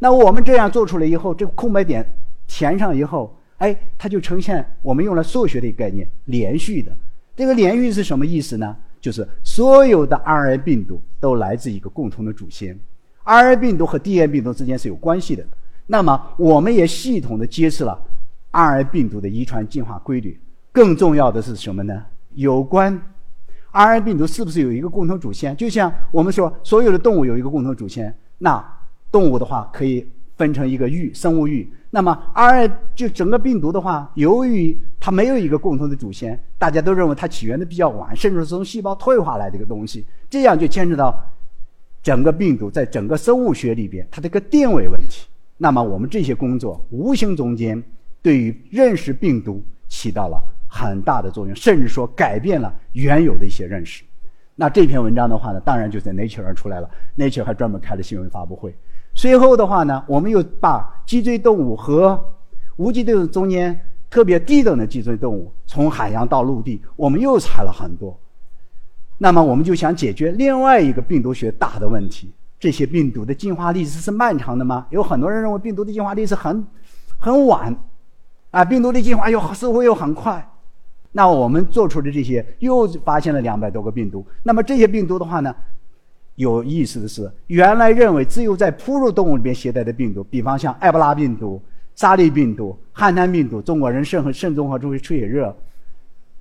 [0.00, 2.04] 那我们这样做出来以后，这个空白点
[2.48, 6.90] 填上以后，哎，它就呈现我们用了数学的概念，连续的。
[7.36, 8.76] 这个连续是什么意思呢？
[9.00, 12.78] 就是所有的 RNA 病毒都来自一个共同的祖先
[13.24, 15.44] ，RNA 病毒和 DNA 病毒之间是有关系的。
[15.86, 17.98] 那么，我们也系统的揭示了
[18.52, 20.40] RNA 病毒的遗传进化规律。
[20.72, 22.04] 更重要的是什么呢？
[22.34, 23.00] 有关。
[23.72, 25.56] RNA 病毒是不是有一个共同祖先？
[25.56, 28.62] 就像我们说，所有的动物有一个共同祖先，那
[29.10, 31.70] 动物的话可以分成一个域，生物域。
[31.90, 41.14] 那么 RNA 就整个病毒的话，由于它没有一个共同的祖先，大家都认为它起源的比较晚，甚至是从细胞退化来的一个东西，这样就牵扯到
[42.02, 45.26] 整个病毒在整个生物学里边它这个定位问题。
[45.56, 47.82] 那么我们这些工作无形中间
[48.22, 50.42] 对于认识病毒起到了。
[50.72, 54.04] 很大的作用，甚至说改变了原有的一些认识。
[54.54, 56.88] 那这篇文章的话呢，当然就在 Nature 上出来了。
[57.18, 58.72] Nature 还专门开了新闻发布会。
[59.20, 62.18] 最后的话呢，我们又把脊椎动物和
[62.76, 63.78] 无脊椎中间
[64.08, 68.18] 特别低等的脊椎动物，从海洋到陆地，我们又采了很多。
[69.18, 74.86] 那么我们就想解决另外一个病毒学大的问题：这些病毒的进化历史是漫长的吗？
[74.88, 76.66] 有很多人认为病毒的进化历史很
[77.18, 77.76] 很晚，
[78.52, 80.50] 啊，病毒的进化又似乎又很快。
[81.12, 84.24] 那我们做出的这些又发现了两百多个病毒。
[84.44, 85.54] 那么这些病毒的话呢，
[86.40, 91.60] 有意思的是，原来认为只有在哺乳动物里边携带的病毒，比方像埃博拉病毒、
[91.94, 95.54] 沙利病毒、汉坦病毒、中国人肾和肾综合综出血热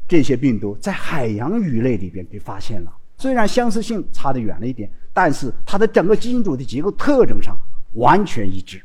[0.08, 2.94] 这些病毒，在海洋鱼类里边被发现了。
[3.18, 7.58] 虽然相似性差得远了一点，但是它的整个基因组的结构特征上
[7.96, 8.82] 完全一致。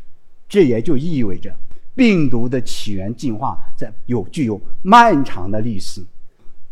[0.49, 1.55] 这也就意味着。
[1.95, 6.05] 病毒的起源进化在有具有漫长的历史，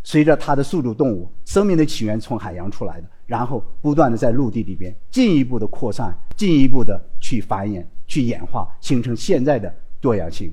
[0.02, 10.52] 随着它的宿主动物生命的起源从海洋出来的，然后不断的在陆地里边进一步的扩散，进一步的去繁衍、去演化，形成现在的多样性。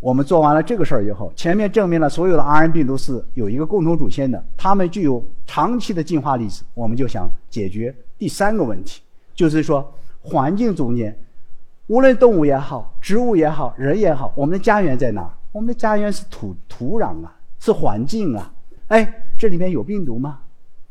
[0.00, 6.64] 我们做完了这个事儿以后，前面证明了所有的 RNA 病毒是有一个共同祖先的，它们具有长期的进化历史。
[6.74, 9.00] 我们就想解决第三个问题，
[9.34, 11.16] 就是说环境中间。
[11.86, 15.32] 无论动物也好，植物也好，人也好，我们的家园在哪？
[15.52, 18.52] 我们的家园是土土壤啊，是环境啊。
[18.88, 20.40] 哎，这里面有病毒吗？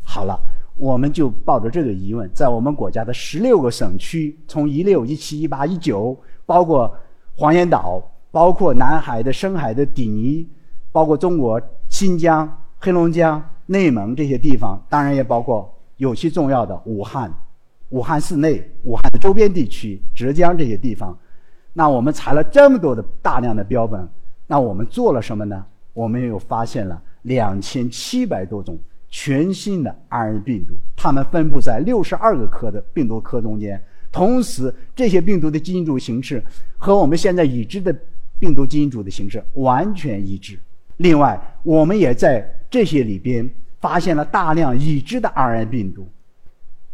[0.02, 0.40] 好了，
[0.78, 6.90] 我们就抱着这个疑问，在我们国家的十六个省区，从一六、一七、一八、一九，包括
[7.36, 8.02] 黄岩岛，
[8.32, 10.48] 包括南海的深海的底泥，
[10.94, 12.50] 包括中国新疆
[12.80, 17.30] 黑龙江、内蒙这些地方，当然也包括尤其重要的武汉、
[17.90, 21.18] 武汉市内、武汉的周边地区、浙江这些地方。
[21.74, 24.08] 那我们采了这么多的大量的标本，
[24.48, 25.66] 那我们做了什么呢？
[25.94, 28.80] 我们又发现了两千七百多种
[29.10, 33.82] 全新的 RNA 病毒，它们分布在六十二个科的病毒科中间。
[34.12, 36.44] 同时，这些病毒的基因组形式
[36.78, 37.96] 和我们现在已知的
[38.39, 40.60] 病毒基因组的形式完全一致。
[40.98, 46.08] 另外，我们也在这些里边发现了大量已知的 RNA 病毒。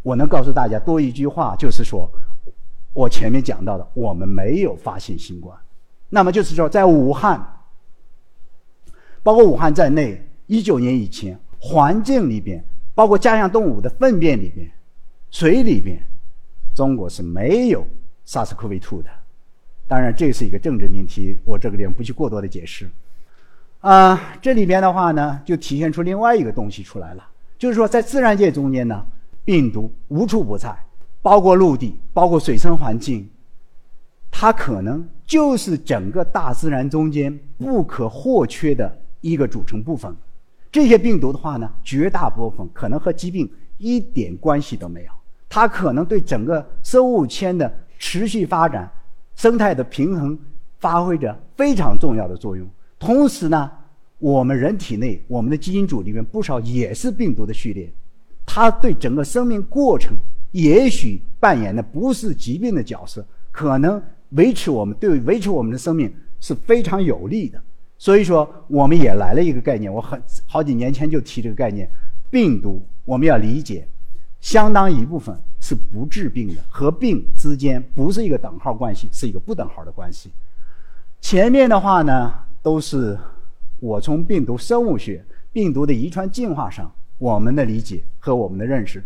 [0.02, 2.08] 我能告诉大家多一句话，就是说，
[2.94, 5.56] 我前面讲到的，我们没有发现新冠。
[6.08, 7.44] 那么就是说，在武汉，
[9.22, 12.64] 包括武汉在内，一九年以前，环境里边，
[12.94, 14.70] 包括家养动物的粪便里边、
[15.30, 16.00] 水里边，
[16.74, 17.86] 中国是没有
[18.26, 19.10] SARS-CoV-2 的。
[19.86, 22.88] 当然，这是一个政治命题，我这个地方不去过多的解释。
[23.80, 27.24] 啊，这里边的话呢，就体现出另外一个东西出来了，
[27.58, 29.06] 就是说，在自然界中间呢，
[29.44, 30.76] 病毒无处不在，
[31.22, 33.28] 包括陆地，包括水生环境，
[34.30, 40.14] 它可能就是整个大自然中间不可或缺的一个组成部分。
[40.70, 45.10] 这些病毒的话呢，绝大部分可能和疾病一点关系都没有，
[45.48, 48.90] 它可能对整个生物圈的持续发展、
[49.34, 50.38] 生态的平衡
[50.78, 52.68] 发挥着非常重要的作用。
[52.98, 53.70] 同时呢，
[54.18, 57.90] 我们人体内我们的基因组里面不少也是病毒的序列，
[58.44, 60.16] 它对整个生命过程
[60.52, 67.62] 也许扮演的不是疾病的角色，可能维持我们对维持我们的生命是非常有利的。
[67.98, 71.86] 所以说，我们也来了一个概念，我很好几年前就提这个概念，
[72.30, 73.86] 病毒我们要理解，
[74.40, 80.30] 相当一部分是不治病的，和病之间不是一个等号关系，是一个不等号的关系。
[81.20, 82.32] 前面的话呢？
[82.60, 83.16] 都是
[83.78, 89.02] 我从病毒生物学、病毒的遗传进化上我们的理解和我们的认识。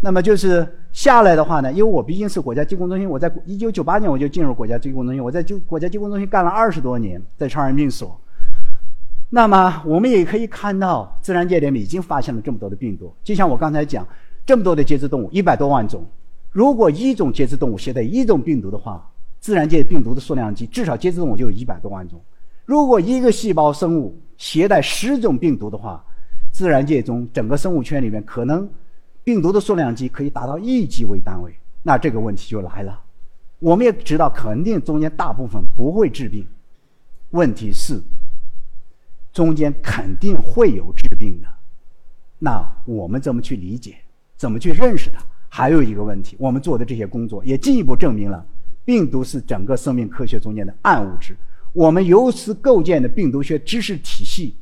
[0.00, 8.18] 那么就是下来的话呢，因为我毕竟是国家疾控中心，我在一九九八年我就进入国家疾控中心，我在就国家疾控中心干了二十多年，在传染病所。
[9.34, 13.10] 那么我们也可以看到，自然界里面已经发现了这么多的病毒。
[13.24, 14.06] 就像我刚才讲，
[14.44, 16.04] 这么多的节肢动物，一百多万种。
[16.50, 19.08] 如果一种节肢动物携带一种病毒的话，
[19.40, 22.20] 自然界病毒的数量级至少节肢动物就有一百多万种。
[22.66, 26.04] 如果一个细胞生物携带十种病毒的话，
[26.52, 28.68] 自然界中整个生物圈里面可能
[29.24, 31.50] 病毒的数量级可以达到亿级为单位。
[31.82, 33.00] 那这个问题就来了。
[33.60, 36.46] 我们也知道，肯定中间大部分不会治病。
[37.30, 37.98] 问题是，
[39.32, 41.48] 中间肯定会有治病的。
[42.38, 43.96] 那我们怎么去理解？
[44.36, 45.22] 怎么去认识它？
[45.48, 48.44] 还有一个问题，我们做的这些工作也进一步证明了，
[48.84, 51.36] 病毒是整个生命科学中间的暗物质。
[51.72, 54.56] 我们由此构建的病毒学知识体系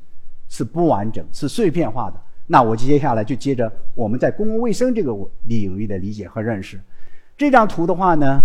[0.49, 2.21] 是不完整、是碎片化的。
[2.47, 5.13] 那我接下来就接着我们在公共卫生这个
[5.45, 6.79] 领域的理解和认识。
[7.39, 8.41] 这张图的话呢，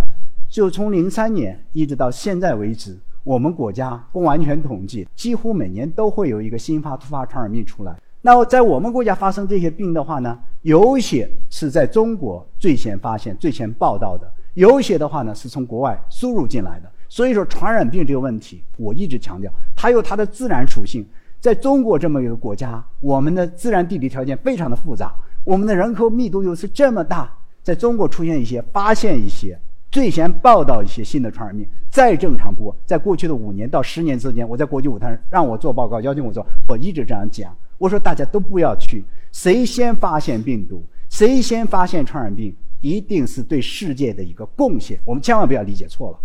[0.48, 2.96] 就从零三年一直到现在为止，
[3.26, 7.94] 我们国家不完全统计，几乎每年都会有一个新发突发传染病出来。
[8.22, 16.92] 那在我们国家发生这些病的话呢，有些是在中国最先发现、最先报道的，有些的话呢是从国外输入进来的。
[17.10, 21.04] 所以说，传染病这个问题，我一直强调，它有它的自然属性。
[21.40, 25.12] 在中国这么一个国家，我们的自然地理条件非常的复杂，
[25.44, 27.32] 我们的人口密度又是这么大，
[27.64, 29.60] 在中国出现一些、发现一些、
[29.96, 32.76] 最先报道一些新的传染病，再正常不过。
[32.86, 46.20] 在过去的五年到十年之间，我在国际舞台上让我做报告，邀请我做，我一直这样讲，我说大家都不要去，谁先发现病毒，谁先发现传染病，一定是对世界的一个贡献，我们千万不要理解错了。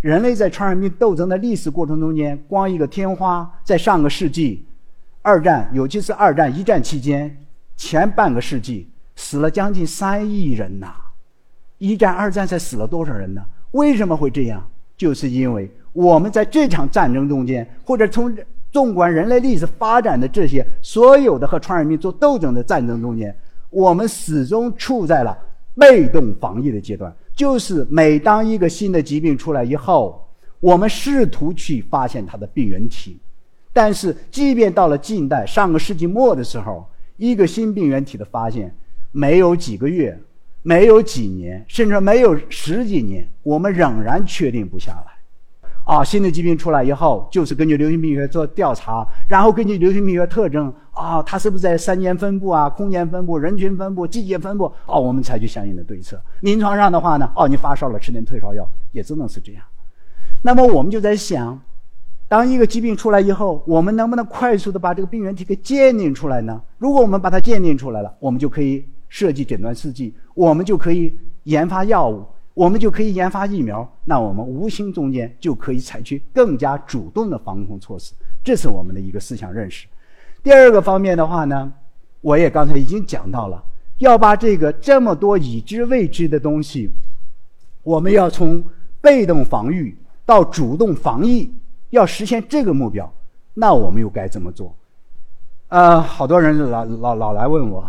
[0.00, 4.64] 人类在传染病斗争的历史过程中间，光一个天花，在上个世纪，
[5.20, 7.36] 二战，尤其是二战、一战期间，
[7.76, 10.94] 前半个世纪死了将近三亿人呐。
[11.78, 13.42] 一战、二战才死了多少人呢？
[13.72, 14.66] 为什么会这样？
[14.96, 18.34] 就是因为我们在这场战争中间，或者从
[18.72, 23.36] 纵观人类历史发展的这些所有的和传染病做斗争的战争中间，
[23.70, 25.36] 我们始终处在了
[25.74, 27.14] 被动防御的阶段。
[27.34, 30.26] 就是每当一个新的疾病出来以后，
[30.60, 33.18] 我们试图去发现它的病原体，
[33.74, 38.74] 但是即便到了近代上个世纪末的时候，一个新病原体的发现，
[39.12, 40.18] 没有几个月，
[40.66, 45.12] 没有几年，甚至没有十几年，我们仍然确定不下来。
[45.84, 54.64] 啊，新的疾病出来以后，就是根据流行病学做调查，然后根据流行病学特征，啊，它是不是在三间分布啊、空间分布、人群分布、季节分布？
[54.86, 56.20] 哦，我们采取相应的对策。
[56.40, 59.62] 临床上的话呢，哦，你发烧了，吃点退烧药，也只能是这样。
[60.42, 61.56] 那么我们就在想，
[62.26, 66.60] 当一个疾病出来以后，我们能不能快速的把这个病原体给鉴定出来呢？
[66.78, 72.22] 如果我们把它鉴定出来了，我们就可以设计诊断试剂，我们就可以研发药物，
[72.52, 73.90] 我们就可以研发疫苗。
[74.04, 78.12] 那我们无形中间就可以采取更加主动的防控措施。
[78.44, 79.86] 这是我们的一个思想认识。
[80.42, 81.72] 第二个方面的话呢，
[82.20, 83.64] 我也刚才已经讲到了，
[83.98, 86.90] 要把这个这么多已知未知的东西，
[87.82, 88.62] 我们要从
[89.00, 91.50] 被动防御到主动防疫。
[91.90, 93.10] 要实现这个目标，
[93.54, 94.74] 那我们又该怎么做？
[95.68, 97.88] 呃，好多人老老老来问我，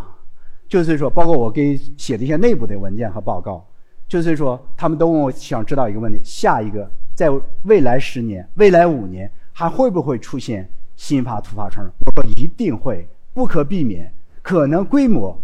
[0.68, 3.65] 就是说，包括我给写的一些内部的文件和报告，
[4.07, 7.30] 就是说，他们都问我想知道一个问题：下一个，在
[7.63, 11.93] 未来十年、未来五年，还会不会出现新发突发传染？
[12.05, 14.11] 我说一定会，不可避免，
[14.41, 15.39] 可能规模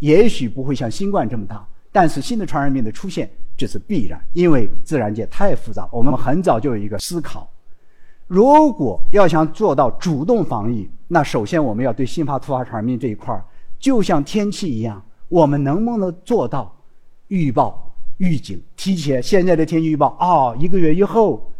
[0.00, 5.88] 也许不会像新冠这么大，但是新的传染病的出现这是必然，因为自然界太复杂。
[5.90, 7.50] 我们很早就有一个思考。
[8.26, 13.44] 如果要想做到主动防疫，那首先我们要对新发突发传染病这一块儿，
[13.80, 16.72] 就像天气一样，我们能不能做到
[17.28, 19.22] 预报、预警、提前？
[19.22, 21.50] 现在的天气预报啊，一个月以后，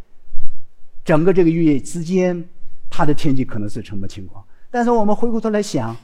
[1.03, 2.47] 整个这个月之间，
[2.91, 4.45] 它的天气可能是什么情况？
[4.71, 5.97] 但是我们回过头来想，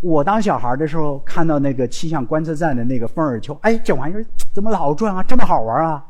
[0.00, 5.22] 我当小孩的时候看到那个气象观测站的那个风儿球，哎，这玩意儿怎么老转啊？
[5.22, 6.04] 这么好玩啊？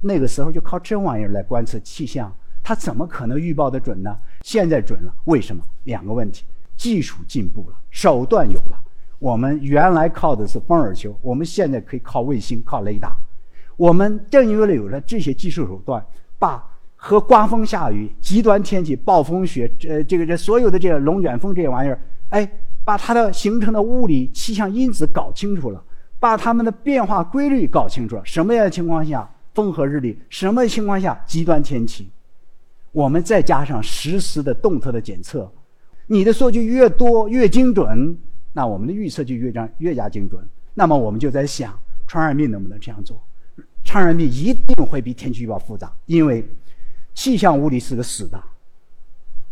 [0.00, 2.30] 那个时候就靠这玩意儿来观测气象。
[2.62, 4.16] 它怎么可能预报的准呢？
[4.42, 5.62] 现在准了，为什么？
[5.84, 6.44] 两个问题：
[6.76, 8.83] 技术进步了，手段有了。
[9.24, 13.16] 我们原来靠的是风耳球，我们现在可以靠卫星、靠雷达。
[13.74, 16.04] 我们正因为有了这些技术手段，
[16.38, 16.62] 把
[16.94, 21.98] 和刮风下雨、极端天气、暴风雪，呃，这个这所有的这个龙卷风这些玩意儿，
[22.28, 22.46] 哎，
[22.84, 25.82] 把它的形成的物理气象因子搞清楚了，
[26.20, 28.22] 把它们的变化规律搞清楚了。
[28.26, 30.18] 什么样的情况下风和日丽？
[30.28, 32.10] 什么情况下极端天气？
[32.92, 35.50] 我们再加上实时的动态的检测，
[36.08, 38.14] 你的数据越多越精准，
[38.54, 40.42] 那我们的预测就越加越加精准。
[40.72, 43.22] 那么我们就在想，传染病能不能这样做？
[43.84, 46.42] 传染病一定会比天气预报复杂，因为
[47.12, 48.42] 气象物理是个死的，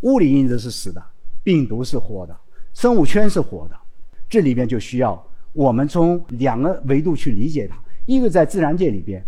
[0.00, 1.05] 物理因子是死的，
[1.42, 2.34] 病毒是活的，
[2.72, 3.76] 生物圈是活的。
[4.28, 5.22] 这里边就需要
[5.53, 7.76] 我们从两个维度去理解它：
[8.07, 9.22] 一个在自然界里边，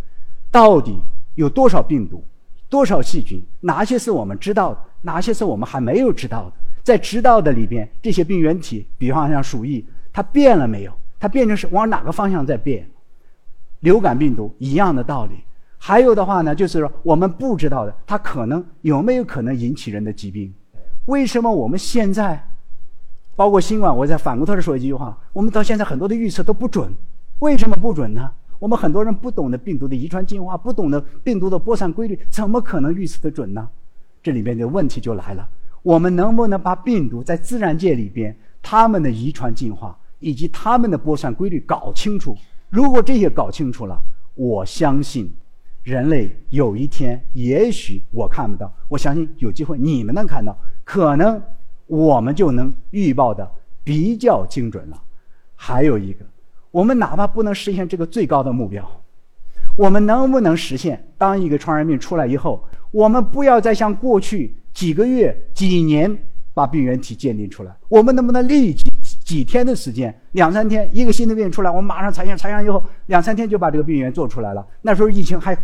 [0.51, 0.99] 到底
[1.35, 2.25] 有多少病毒？
[2.71, 3.41] 多少细菌？
[3.61, 4.81] 哪些是我们知道的？
[5.03, 6.53] 哪些是我们还没有知道的？
[6.85, 10.93] 在知道的里边，这些病原体，比方像鼠疫，它变了没有？
[11.19, 12.87] 它变成是往哪个方向在变？
[13.81, 15.37] 流感病毒一样的道理。
[15.79, 20.53] 还有的话呢，就是说我们不知道的，它可能有没有可能引起人的疾病？
[21.07, 22.47] 为什么我们现在，
[23.35, 26.93] 包括新冠，我再反过头来说一句话：我们到现在很多的预测都不准。
[27.39, 28.31] 为什么不准呢？
[28.59, 33.69] 我们很多人不懂得病毒的遗传进化，不懂得病毒的播散规律，怎么可能预测的准呢？
[34.23, 35.47] 这里边的问题就来了：
[35.85, 42.35] 我们能不能把病毒在自然界里边它们的遗传进化以及它们的播散规律搞清楚？
[42.71, 44.01] 如果这些搞清楚了，
[44.35, 45.31] 我相信
[45.83, 51.41] 人类有一天，也许我看不到，我相信有机会你们能看到，可能
[51.87, 53.47] 我们就能预报的
[53.85, 55.01] 比较精准了。
[55.55, 56.25] 还有一个。
[56.71, 58.85] 我们哪怕不能实现这个最高的目标，
[59.77, 61.07] 我们能不能实现？
[61.19, 66.15] 当一个传染病出来以后，我们不要再像过去几个月、几年
[66.53, 68.91] 把病原体鉴定出来，我们能不能立即
[69.25, 74.67] 几天的时间，两三天一个新的病出来，我们马上采样，采样以后两三天就把这个病原做出来了？
[74.83, 75.57] 那时候疫情还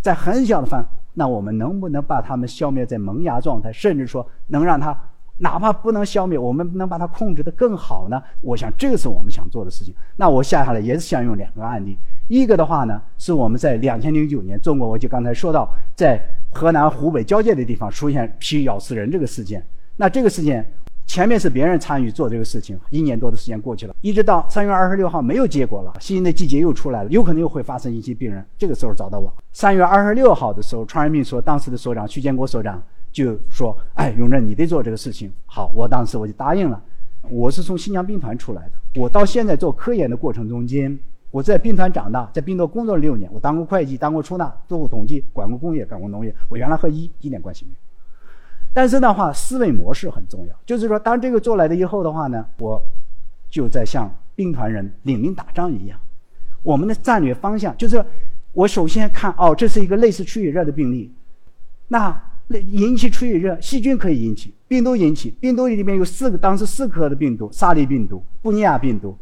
[0.00, 4.96] 在很小的范，那我们能不能把它们消灭在萌芽状态，甚至说能让它？
[5.38, 8.22] 哪怕不能消灭，我们能把它控制得更好呢？
[8.40, 9.94] 我想这个是我们想做的事情。
[10.16, 16.20] 那我下下来也是想用两个案例，一个的话呢，是我们在两千零九年，中国我就刚才说到，在
[16.52, 19.64] 河南湖北交界的地方出现皮咬死人这个事件。
[19.96, 20.64] 那这个事件
[21.06, 28.44] 前面是别人参与做这个事情，一年多的时间过去了，一直到三月二十六号没有结果了，新的季节又出来了，有可能又会发生一些病人。
[28.58, 32.82] 这个时候找到我，三月二十六号的时候，传染病所当时的所长徐建国所长。
[33.10, 36.82] 就说：“哎，永正，你得做这个事情。”好，我当时我就答应了。
[37.30, 40.96] 我是从新疆兵团出来的，我到现在做科研的过程中间，
[41.30, 43.28] 我在兵团长大，在兵团工作了六年。
[43.32, 46.34] 我当过会计，当过出纳，做过统计，管过工业，管过农业。
[46.48, 47.76] 我原来和医一点关系没有。
[48.72, 50.54] 但是的话，思维模式很重要。
[50.64, 52.80] 就是说，当这个做来了以后的话呢，我
[53.50, 55.98] 就在像兵团人领兵打仗一样。
[56.62, 58.02] 我们的战略方向就是，
[58.52, 61.12] 我首先看哦，这是一个类似出血热的病例，
[61.88, 62.27] 那。
[62.48, 69.16] 引起出血热，细菌可以引起，病毒引起，病毒里面有四个，当时四颗的病毒：沙利病毒、布尼亚病毒、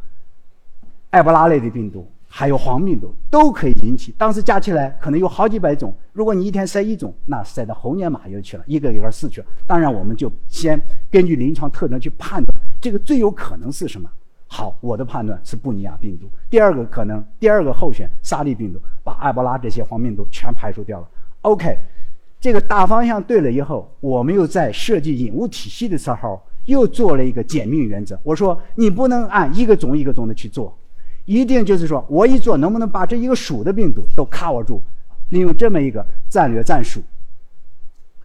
[1.11, 4.15] 埃博拉类的病毒，还有黄病毒都可以引起。
[4.17, 5.93] 当时加起来可能有好几百种。
[6.13, 9.47] 如果你一天筛一种，那筛到猴年马月去了，一个一个死去了。
[9.67, 14.09] 当然，我们就先根据临床特征去判断这个最有可能是什么。
[14.47, 16.31] 好，我的判断是布尼亚病毒。
[16.49, 21.09] 第二个可能，第二个候选沙利病毒，把埃博拉这些黄病毒全排除掉了。
[21.43, 21.77] OK，
[22.41, 28.19] 这个大方向对了以后，我们又在设计引物体系的时候又做了一个简命原则。
[28.23, 30.77] 我说你不能按一个种一个种的去做，
[31.25, 34.83] 一定就是说我一做能不能把这一个属的病毒都 cover 住，
[35.31, 37.03] 利用这么一个战略战术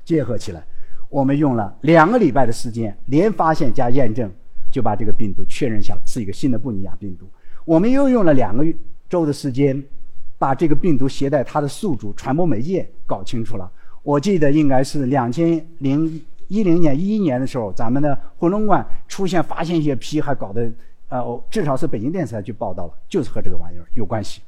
[0.04, 0.64] 结合起来，
[1.10, 4.32] 我们用了两个礼拜的时间，连发现加验证。
[4.72, 7.30] 就把这个病毒确认下来是一个新的布尼亚病毒。
[7.66, 8.66] 我们又用了两个
[9.10, 9.84] 周的时间，
[10.40, 13.70] 把这个病毒携带它的宿主、传播媒介搞清楚了。
[14.04, 20.72] 我记得应该是两千零一零年、一一年的时候，咱们的回龙观出现发现一些批，还搞得
[21.10, 24.42] 呃，至少是北京电视台去报道了，就是和这个玩意儿有关系。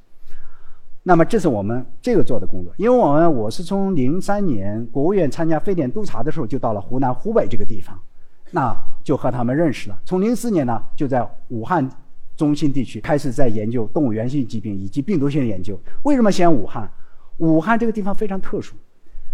[1.04, 8.00] 那么这是我们这个做的工作，因为我们我是从零三年国务院参加非典督查的时候，就到了湖南、湖北这个地方。
[8.52, 10.00] 那就和他们认识了。
[10.06, 11.90] 从零四年呢，就在武汉
[12.38, 15.80] 中心地区开始在研究动物源性疾病以及病毒性研究。
[16.04, 16.90] 为什么选武汉？
[17.38, 18.76] 武汉这个地方非常特殊。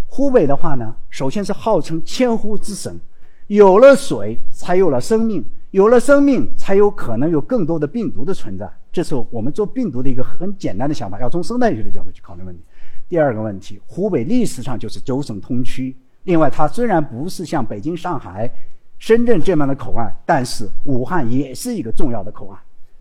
[0.10, 3.00] 湖北的话呢，首先是号称千湖之省，
[3.48, 8.70] 有了水才有了生命，有了生命才有可能有更多的病毒的存在。
[8.92, 12.62] 这是我们做病毒的一个很简单的想法，要从生态学的角度去考虑问题。
[13.08, 15.94] 第二个问题，湖北历史上就是九省通衢。
[16.24, 18.50] 另外，它虽然不是像北京、上海。
[18.98, 22.60] 深圳这样的口岸，但是武汉也是一个重要的口岸，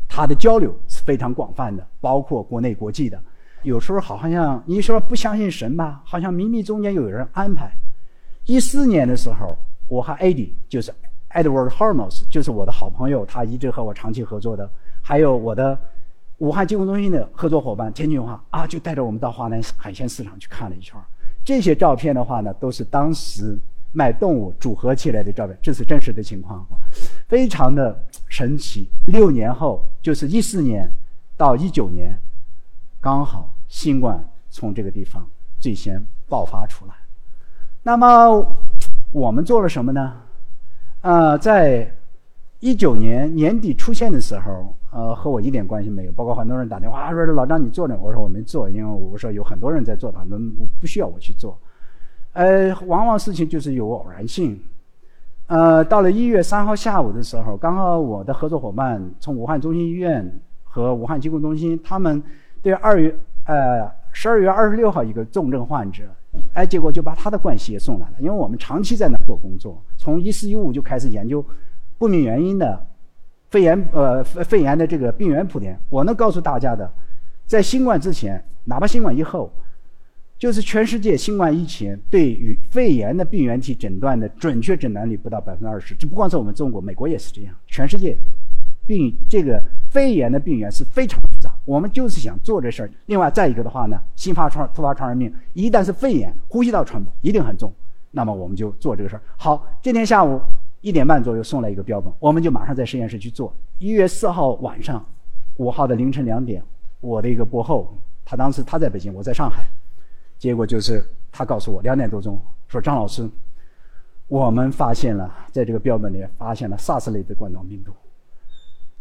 [0.08, 3.20] 它的交流是非常广泛的，包括国内国际的。
[3.62, 7.70] 有时候好像你说不相信神吧，好像冥冥中间有人安排。
[8.46, 9.56] 一四年的时候，
[9.88, 10.92] 我和 Adi 就是
[11.30, 14.68] Edward Hormos，就是我的好朋友，他一直和我长期合作的，
[15.02, 15.78] 还有我的
[16.38, 20.98] 武汉疾控中心的合作伙伴田俊华啊，就带着我们到华南海鲜市场去看了一圈。
[21.44, 23.58] 这些照片的话呢，都是当时。
[23.90, 26.64] 卖动物组合起来的照片，这是真实的情况，
[27.26, 27.98] 非常的
[28.28, 28.86] 神奇。
[29.06, 30.86] 六年后，就是一四年
[31.38, 32.14] 到一九年，
[33.00, 35.26] 刚好新冠从这个地方
[35.58, 36.94] 最先爆发出来。
[37.82, 38.56] 那么
[39.12, 40.14] 我们做了什么呢？
[41.00, 41.94] 呃，在
[42.60, 46.12] 一九年年底出现的时候，呃，和我一点关系没有。
[46.12, 51.56] 包括很多人打电话说：“老张，你做呢？”我说：“我没做，因为我说有很多人在做，他们不需要我去做。”
[52.34, 54.60] 呃，往往事情就是有偶然性。
[55.46, 62.22] 呃，到了一月三号下午的时候，刚好我的合作伙伴从武汉中心医院和武汉疾控中心，他们
[62.62, 66.04] 对二月呃十二月二十六号一个重症患者，
[66.52, 68.14] 哎，结果就把他的冠希也送来了。
[68.18, 71.44] 因为我们长期在那做工作，从一四一五就开始研究
[71.98, 72.86] 不明原因的
[73.50, 75.78] 肺炎呃肺炎的这个病原谱点。
[75.88, 76.90] 我能告诉大家的，
[77.46, 79.50] 在新冠之前，哪怕新冠以后。
[80.38, 87.52] 就是全世界新冠疫情对于肺炎的病原体诊断的准确诊断率不到百分之二十，这不光是我们中国，美国也是这样。
[87.66, 88.16] 全世界
[88.88, 92.90] 病这个肺炎的病源是非常复杂，我们就是想做这事儿。
[93.04, 97.70] 另外再一个的话呢，新发传突发传染病一旦是肺炎，呼吸道传播一定很重，
[98.10, 99.22] 那么我们就做这个事儿。
[99.36, 100.40] 好，今天下午
[100.80, 103.54] 一点半左右送来一个标本，我们就马上在实验室去做。
[103.78, 105.04] 一月四号晚上，
[105.58, 106.62] 五号的凌晨两点，
[107.00, 109.66] 我的一个博后，他当时他在北京，我在上海。
[110.38, 113.28] 结果就是他告诉我两点多钟说张老师，
[114.28, 117.92] 我们发现了在这个标本里发现了 SARS 类的冠状病毒，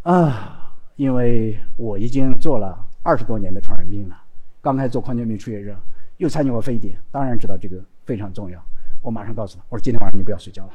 [0.07, 4.15] 啊，因为我已经做了二十多年的传染病了，
[4.61, 5.75] 刚开始做狂犬病出血热，
[6.15, 8.57] 又参加过非典，当然知道这个非常重要。
[9.01, 10.71] 我马上告诉他，我说今天晚上你不要睡觉了。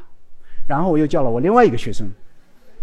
[0.66, 2.07] 然后我又叫了我另外一个学生，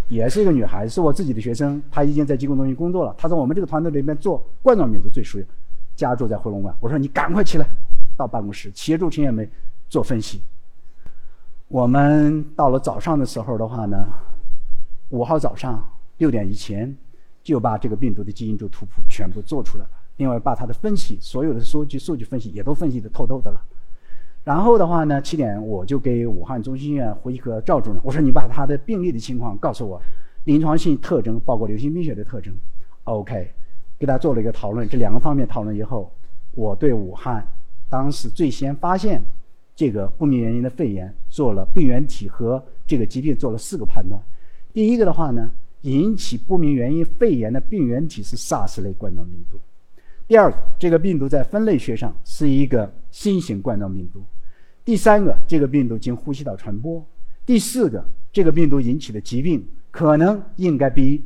[0.08, 3.14] 也是一个女孩，是我自己的学生，她已经在疾控中心工作了。
[3.16, 5.46] 她说我们这个团队里面做冠状病毒最熟悉。
[5.96, 7.68] 家住在回龙观，我说你赶快起来，
[8.18, 9.48] 到办公室协助陈艳梅
[9.88, 10.42] 做分析。
[11.68, 14.08] 我们到了早上的时候的话呢，
[15.10, 15.88] 五号早上
[16.20, 16.96] 六点以前
[17.42, 23.60] 就把这个病毒的基因组图谱全部做出来了，另外把它的分析所有的数据数据分析也都分析的透透的了。
[24.44, 30.00] 然后的话呢，七点我就给武汉中心医院呼吸科赵主任我说你把他的病例的情况告诉我，
[30.44, 32.54] 临床性特征包括流行病学的特征
[33.06, 33.52] ，OK。
[33.98, 36.10] 给他做了一个讨论，这两个方面讨论以后，
[36.52, 37.46] 我对武汉
[37.90, 39.22] 当时最先发现
[39.76, 44.18] 这个不明原因的肺炎做了病原体和这个疾病做了四个判断。
[44.72, 45.52] 第一个的话呢，
[45.82, 49.60] 引起不明原因肺炎的病原体是 SARS 类冠状病毒。
[50.28, 54.24] 第二个，这个病毒在分类学上是一个新型冠状病毒。
[54.84, 57.06] 第三个，这个病毒经呼吸道传播。
[57.46, 61.24] 第四个，这个病毒引起的疾病可能应该比。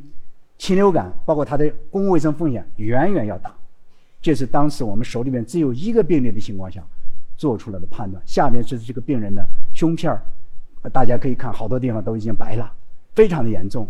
[0.55, 3.53] 禽流感，包括它的公共卫生风险远远要大。
[4.21, 6.81] 这是当时我们手里面只有一个病例的情况下
[7.35, 8.21] 做出来的判断。
[8.25, 10.23] 下面是这个病人的胸片儿，
[10.93, 12.71] 大家可以看，好多地方都已经白了，
[13.13, 13.85] 非常的严重。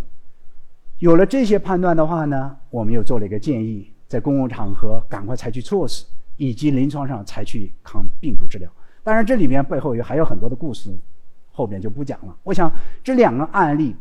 [1.03, 6.05] 有了这些判断的话呢，我们又做了一个建议，在公共场合赶快采取措施，
[6.37, 8.71] 以及临床上采取抗病毒治疗。
[9.03, 10.89] 当然，这里面背后有还有很多的故事，
[11.51, 12.33] 后边就不讲了。
[12.43, 12.71] 我想
[13.03, 13.93] 这两个案例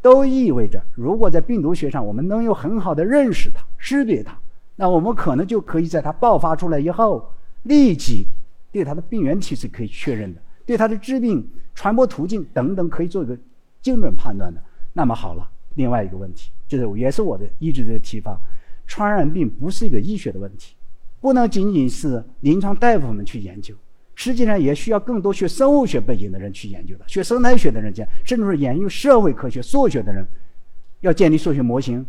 [0.00, 4.34] 都意味着，如果在病毒学上我们能有很好的认识它、识别它。
[4.76, 7.34] 那我们可能就可以在它爆发出来以后，
[7.64, 8.26] 立即
[8.72, 13.36] 对它的病原体是可以确认的，对它的致病传播途径等等可以做一个
[13.82, 14.58] 精准判断的。
[14.94, 15.46] 那么好了，
[15.76, 18.38] 另外一个问题就是，也是我的一直的提法，
[18.86, 20.74] 传染病不是一个医学的问题，
[21.20, 23.74] 不能仅仅是临床大夫们去研究，
[24.14, 30.26] 实际上也需要更多学生物学背景的人去研究的，学生态学的人讲，甚至是研究社会科学、数学的人，
[31.00, 32.04] 要建立数学模型。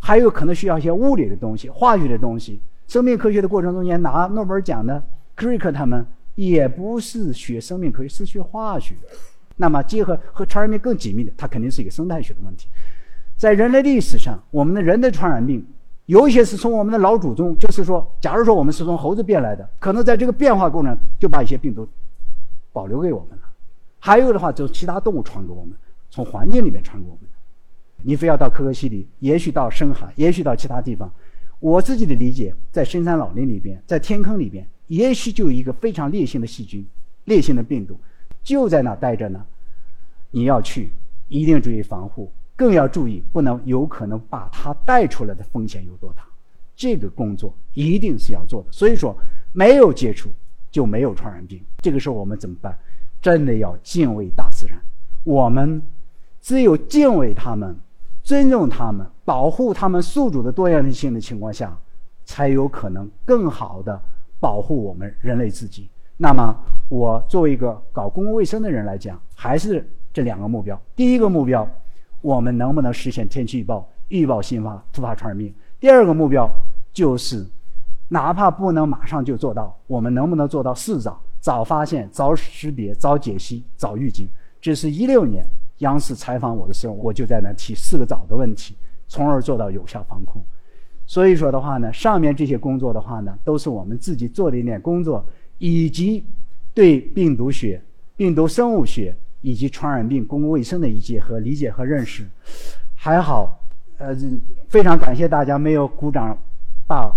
[0.00, 2.60] 还有可能需要一些物理的东西、化学的东西。
[2.86, 5.02] 生命科学的过程中间拿诺贝尔奖的
[5.36, 6.06] Crick 他们
[6.36, 8.94] 也不是学生命科学，是学化学。
[9.56, 12.68] 那么结合和传染病更紧密的，它肯定是一个生态学的问题。
[13.38, 15.64] 在人类历史上，我们的人的传染病
[16.06, 21.88] 有一些是从我们的老祖宗，就是说，假如说我们是从猴子变来的，可能在这个变化过程就把一些病毒
[22.72, 23.44] 保留给我们了。
[24.00, 25.72] 还有的话，就是其他动物传给我们，
[26.10, 27.20] 从环境里面传给我们。
[28.02, 31.08] 你非要到可可西里，也许到深海，也许到其他地方。
[31.60, 36.84] 我自己的理解，在深山老林里边，在天坑里边，也许就有一个非常烈性的细菌、
[37.24, 37.98] 烈性的病毒，
[38.42, 39.44] 就在那待着呢。
[40.30, 40.90] 你要去，
[41.28, 46.24] 一定注意防护，更要注意不能有可能把它带出来的风险有多大。
[46.76, 48.68] 这个工作一定是要做的。
[48.70, 49.16] 所以说，
[49.52, 50.28] 没有接触
[50.70, 51.64] 就没有传染病。
[51.78, 52.76] 这个时候我们怎么办？
[53.22, 54.76] 真的要敬畏大自然。
[55.22, 55.80] 我们
[56.40, 57.74] 只有敬畏他们。
[58.24, 61.74] 尊重他们，保护他们宿主的多样性的情况下，
[62.26, 63.98] 才有可能更好的
[64.38, 65.88] 保护我们人类自己。
[66.18, 66.54] 那么，
[66.90, 71.66] 我作为一个搞公共卫生的人来讲，还是这两个目标：第一个目标，
[72.20, 76.50] 我们能不能实现天气预报预报新发突发传染病；第二个目标
[76.92, 77.46] 就是，
[78.08, 84.28] 哪怕不能马上就做到，我们能不能做到四早：早发现、早识别、早解析、早预警？
[84.60, 85.44] 这是一六年。
[85.78, 88.74] 央视采访我的时候，我就在那提四个早的问题，
[89.06, 90.42] 从而做到有效防控。
[91.06, 95.24] 所以说的话呢，上面这些工作的话呢，都是我们自己做的一点工作，
[95.58, 96.24] 以及
[96.74, 97.80] 对病毒学、
[98.16, 102.26] 病毒生物学以及传染病公共卫生的一些和理解和认识。
[102.94, 103.60] 还好，
[103.98, 104.16] 呃，
[104.68, 106.36] 非常感谢大家没有鼓掌，
[106.86, 107.12] 把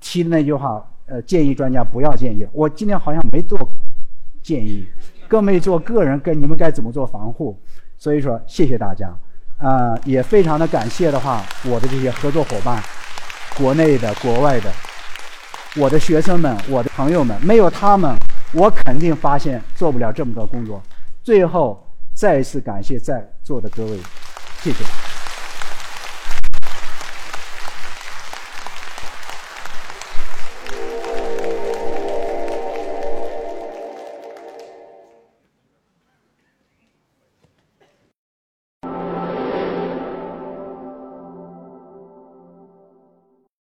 [0.00, 2.46] 提的那句话，呃，建议专家不要建议。
[2.52, 3.58] 我今天好像没做
[4.42, 4.86] 建议，
[5.26, 7.58] 更没做个人跟你们该怎么做防护。
[7.96, 9.16] 所以说，谢谢大家，
[9.56, 12.82] 啊，也非常的感谢的话，我的这些合作伙伴，
[13.56, 14.70] 国内的、国外的，
[15.76, 18.14] 我的学生们、我的朋友们，没有他们，
[18.52, 20.82] 我肯定发现做不了这么多工作。
[21.24, 23.98] 最后，再一次感谢在座的各位，
[24.60, 25.13] 谢谢。